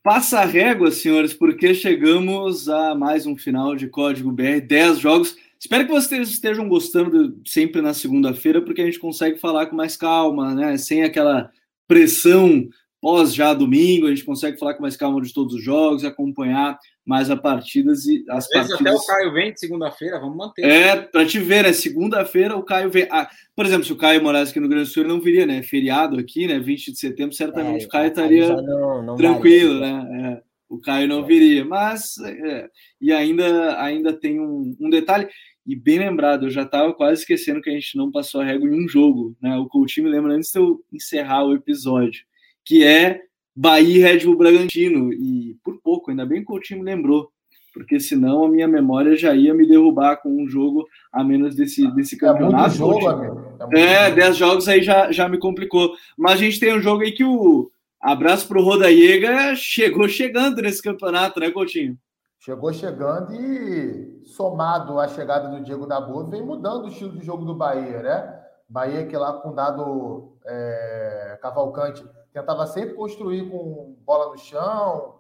[0.07, 5.37] Passa a régua, senhores, porque chegamos a mais um final de Código BR, 10 jogos.
[5.59, 9.97] Espero que vocês estejam gostando sempre na segunda-feira, porque a gente consegue falar com mais
[9.97, 10.77] calma, né?
[10.77, 11.51] Sem aquela
[11.89, 12.69] pressão
[13.07, 16.77] pós já domingo, a gente consegue falar com mais calma de todos os jogos, acompanhar
[17.05, 18.81] mais as partidas e as Às partidas.
[18.81, 20.65] Até o Caio vem de segunda-feira, vamos manter.
[20.65, 21.73] É, para te ver, né?
[21.73, 23.07] Segunda-feira o Caio vem.
[23.09, 25.63] Ah, por exemplo, se o Caio morasse aqui no Grande Sul, ele não viria, né?
[25.63, 26.59] Feriado aqui, né?
[26.59, 30.33] 20 de setembro, certamente é, o Caio estaria não, não tranquilo, varia, né?
[30.33, 31.65] É, o Caio não viria.
[31.65, 32.69] Mas, é,
[33.01, 35.29] e ainda, ainda tem um, um detalhe.
[35.65, 38.69] E bem lembrado, eu já estava quase esquecendo que a gente não passou a régua
[38.69, 39.57] em um jogo, né?
[39.57, 42.25] O Coutinho me lembra antes de eu encerrar o episódio,
[42.67, 43.23] que é
[43.55, 45.13] Bahia e Red Bull Bragantino.
[45.13, 47.31] E por pouco, ainda bem que o time lembrou,
[47.73, 51.87] porque senão a minha memória já ia me derrubar com um jogo a menos desse,
[51.95, 52.75] desse campeonato.
[52.75, 53.57] É muito jogo, amigo.
[53.75, 55.95] É, 10 jogos aí já, já me complicou.
[56.19, 57.71] Mas a gente tem um jogo aí que o
[58.01, 61.97] abraço para o Rodaiega chegou chegando nesse campeonato, né, Coutinho?
[62.39, 67.25] Chegou chegando e somado à chegada do Diego da Boa, vem mudando o estilo de
[67.25, 68.41] jogo do Bahia, né?
[68.69, 72.05] Bahia que lá com dado é, Cavalcante
[72.37, 75.15] tentava sempre construir com bola no chão,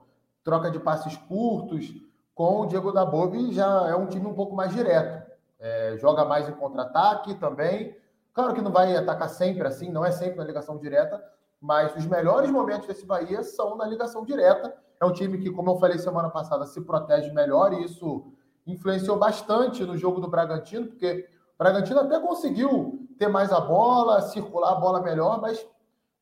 [0.45, 1.95] troca de passes curtos.
[2.35, 5.27] Com o Diego Dabove já é um time um pouco mais direto.
[5.59, 7.97] É, joga mais em contra-ataque também.
[8.35, 11.25] Claro que não vai atacar sempre assim, não é sempre na ligação direta,
[11.59, 14.77] mas os melhores momentos desse Bahia são na ligação direta.
[15.01, 18.31] É um time que, como eu falei semana passada, se protege melhor e isso
[18.67, 24.21] influenciou bastante no jogo do Bragantino, porque o Bragantino até conseguiu ter mais a bola,
[24.21, 25.67] circular a bola melhor, mas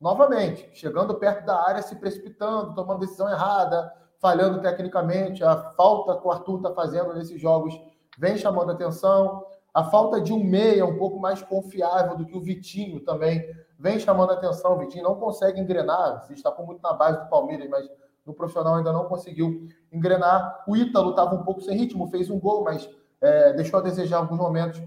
[0.01, 6.27] novamente, chegando perto da área, se precipitando, tomando decisão errada, falhando tecnicamente, a falta que
[6.27, 7.75] o Arthur está fazendo nesses jogos
[8.19, 9.45] vem chamando atenção.
[9.73, 13.45] A falta de um meia um pouco mais confiável do que o Vitinho também
[13.79, 14.75] vem chamando atenção.
[14.75, 17.89] O Vitinho não consegue engrenar, está muito na base do Palmeiras, mas
[18.25, 20.65] no profissional ainda não conseguiu engrenar.
[20.66, 22.89] O Ítalo estava um pouco sem ritmo, fez um gol, mas
[23.21, 24.83] é, deixou a desejar alguns momentos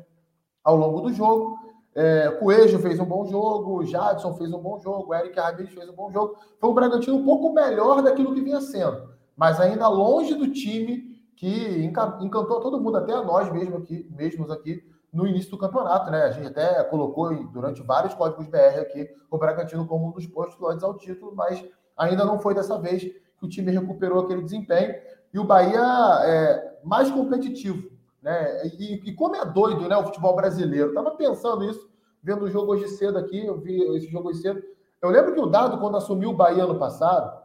[0.63, 1.66] ao longo do jogo.
[1.99, 5.95] É, Coelho fez um bom jogo, Jadson fez um bom jogo, Eric Ramírez fez um
[5.95, 6.37] bom jogo.
[6.59, 11.19] Foi um Bragantino um pouco melhor daquilo que vinha sendo, mas ainda longe do time
[11.35, 16.11] que encantou todo mundo, até a nós mesmo aqui, mesmos aqui, no início do campeonato,
[16.11, 16.21] né?
[16.25, 20.83] A gente até colocou durante vários códigos BR aqui o Bragantino como um dos postulantes
[20.83, 21.65] ao título, mas
[21.97, 24.93] ainda não foi dessa vez que o time recuperou aquele desempenho.
[25.33, 25.81] E o Bahia
[26.25, 27.89] é mais competitivo,
[28.27, 28.67] né?
[28.77, 29.95] E, e como é doido, né?
[29.95, 30.89] O futebol brasileiro.
[30.89, 31.89] Eu tava pensando isso,
[32.21, 34.61] vendo o jogo hoje cedo aqui, eu vi esse jogo hoje cedo.
[35.01, 37.41] Eu lembro que o Dado, quando assumiu o Bahia ano passado,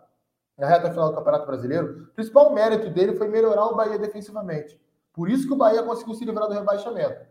[0.59, 4.81] na reta final do Campeonato Brasileiro, o principal mérito dele foi melhorar o Bahia defensivamente.
[5.13, 7.27] Por isso que o Bahia conseguiu se livrar do rebaixamento.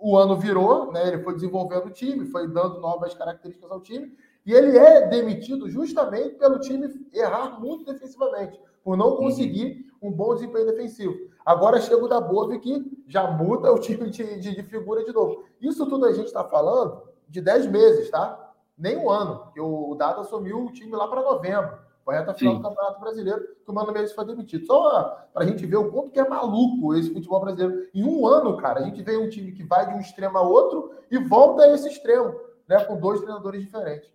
[0.00, 4.16] O ano virou, né, ele foi desenvolvendo o time, foi dando novas características ao time,
[4.46, 10.34] e ele é demitido justamente pelo time errar muito defensivamente, por não conseguir um bom
[10.34, 11.14] desempenho defensivo.
[11.44, 15.12] Agora chega o da Bove que já muda o time de, de, de figura de
[15.12, 15.44] novo.
[15.60, 18.52] Isso tudo a gente está falando de 10 meses, tá?
[18.76, 21.78] Nem um ano, o Dado assumiu o time lá para novembro.
[22.04, 22.60] Foi reta final Sim.
[22.60, 24.66] do Campeonato Brasileiro que o Mano Menezes foi demitido.
[24.66, 27.88] Só para a gente ver o quanto que é maluco esse futebol brasileiro.
[27.94, 30.42] Em um ano, cara, a gente vê um time que vai de um extremo a
[30.42, 32.34] outro e volta a esse extremo,
[32.68, 32.82] né?
[32.84, 34.10] Com dois treinadores diferentes.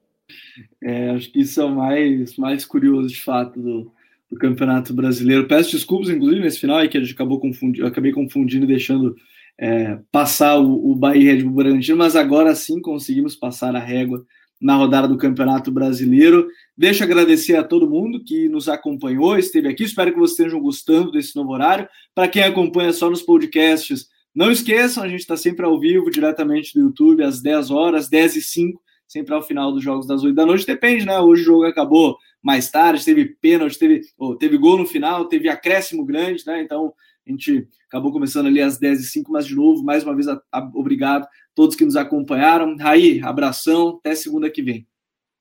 [0.84, 3.92] É, acho que isso é o mais, mais curioso, de fato, do,
[4.30, 5.48] do Campeonato Brasileiro.
[5.48, 8.68] Peço desculpas, inclusive, nesse final, aí, que a gente acabou confundindo, eu acabei confundindo e
[8.68, 9.16] deixando
[9.60, 14.26] é, passar o, o Bahia Red Bull Bragantino, mas agora sim conseguimos passar a régua
[14.60, 16.48] na rodada do Campeonato Brasileiro.
[16.76, 19.84] Deixo agradecer a todo mundo que nos acompanhou, esteve aqui.
[19.84, 21.88] Espero que vocês estejam gostando desse novo horário.
[22.14, 26.74] Para quem acompanha só nos podcasts, não esqueçam, a gente está sempre ao vivo, diretamente
[26.74, 30.36] do YouTube, às 10 horas, 10 e 5, sempre ao final dos jogos das 8
[30.36, 30.66] da noite.
[30.66, 31.20] Depende, né?
[31.20, 35.50] Hoje o jogo acabou mais tarde, teve pênalti, teve, oh, teve gol no final, teve
[35.50, 36.62] acréscimo grande, né?
[36.62, 36.94] Então
[37.26, 40.28] a gente acabou começando ali às 10 e 5, mas de novo, mais uma vez,
[40.28, 42.76] a, a, obrigado todos que nos acompanharam.
[42.78, 44.88] Raí, abração, até segunda que vem.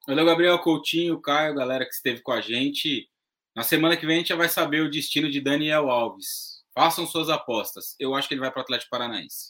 [0.06, 3.08] Valeu, Gabriel Coutinho, Caio, galera que esteve com a gente.
[3.54, 6.64] Na semana que vem a gente já vai saber o destino de Daniel Alves.
[6.74, 7.96] Façam suas apostas.
[7.98, 9.48] Eu acho que ele vai para o Atlético Paranaense.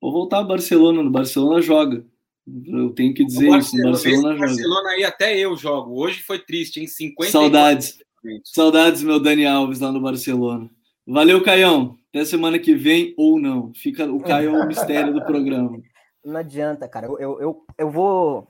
[0.00, 1.02] Vou voltar ao Barcelona.
[1.02, 2.06] No Barcelona joga.
[2.46, 3.76] Eu tenho que dizer o isso.
[3.76, 4.46] Barcelona joga.
[4.46, 5.98] Barcelona aí até eu jogo.
[5.98, 7.98] Hoje foi triste, em 50 Saudades.
[8.44, 10.70] Saudades, meu Dani Alves lá no Barcelona.
[11.06, 11.98] Valeu, Caião.
[12.08, 13.72] Até semana que vem ou não.
[13.74, 15.78] Fica o Caio é o mistério do programa.
[16.24, 17.06] Não adianta, cara.
[17.06, 18.48] Eu, eu, eu, vou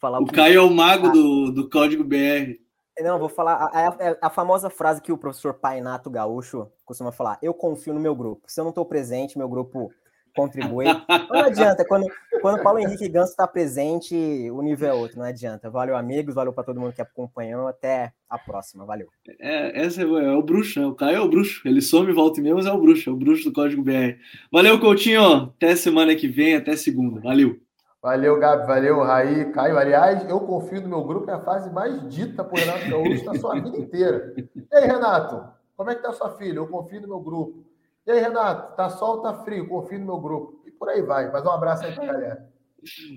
[0.00, 0.20] falar.
[0.20, 1.10] O, Caio é o mago ah.
[1.10, 2.54] do, do código BR.
[3.00, 7.38] Não, vou falar a, a, a, famosa frase que o professor Painato Gaúcho costuma falar:
[7.42, 8.42] Eu confio no meu grupo.
[8.46, 9.90] Se eu não estou presente, meu grupo
[10.36, 10.84] contribui.
[10.84, 12.06] Não adianta, quando,
[12.42, 14.14] quando o Paulo Henrique Ganso está presente,
[14.50, 15.70] o nível é outro, não adianta.
[15.70, 17.66] Valeu, amigos, valeu para todo mundo que acompanhou.
[17.66, 19.08] Até a próxima, valeu.
[19.40, 20.86] É, esse é, é o bruxo, né?
[20.86, 21.66] O Caio é o bruxo.
[21.66, 24.18] Ele some, volta e meia, mas é o bruxo, é o bruxo do Código BR.
[24.52, 25.54] Valeu, Coutinho.
[25.56, 27.20] Até semana que vem, até segunda.
[27.20, 27.58] Valeu.
[28.02, 29.78] Valeu, Gabi, valeu, Raí, Caio.
[29.78, 33.34] Aliás, eu confio no meu grupo, é a fase mais dita por Renato Gaúcho na
[33.34, 34.32] sua vida inteira.
[34.36, 35.42] E aí, Renato,
[35.76, 36.58] como é que tá sua filha?
[36.58, 37.64] Eu confio no meu grupo.
[38.06, 39.66] E aí, Renato, tá sol ou tá frio?
[39.66, 40.62] Confio no meu grupo.
[40.64, 41.30] E por aí vai.
[41.30, 42.48] Mas um abraço aí pra galera.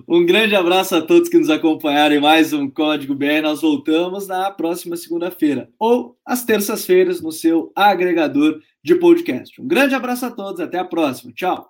[0.08, 3.44] Um grande abraço a todos que nos acompanharam em mais um Código BR.
[3.44, 9.62] Nós voltamos na próxima segunda-feira ou às terças-feiras no seu agregador de podcast.
[9.62, 11.32] Um grande abraço a todos, até a próxima.
[11.34, 11.70] Tchau.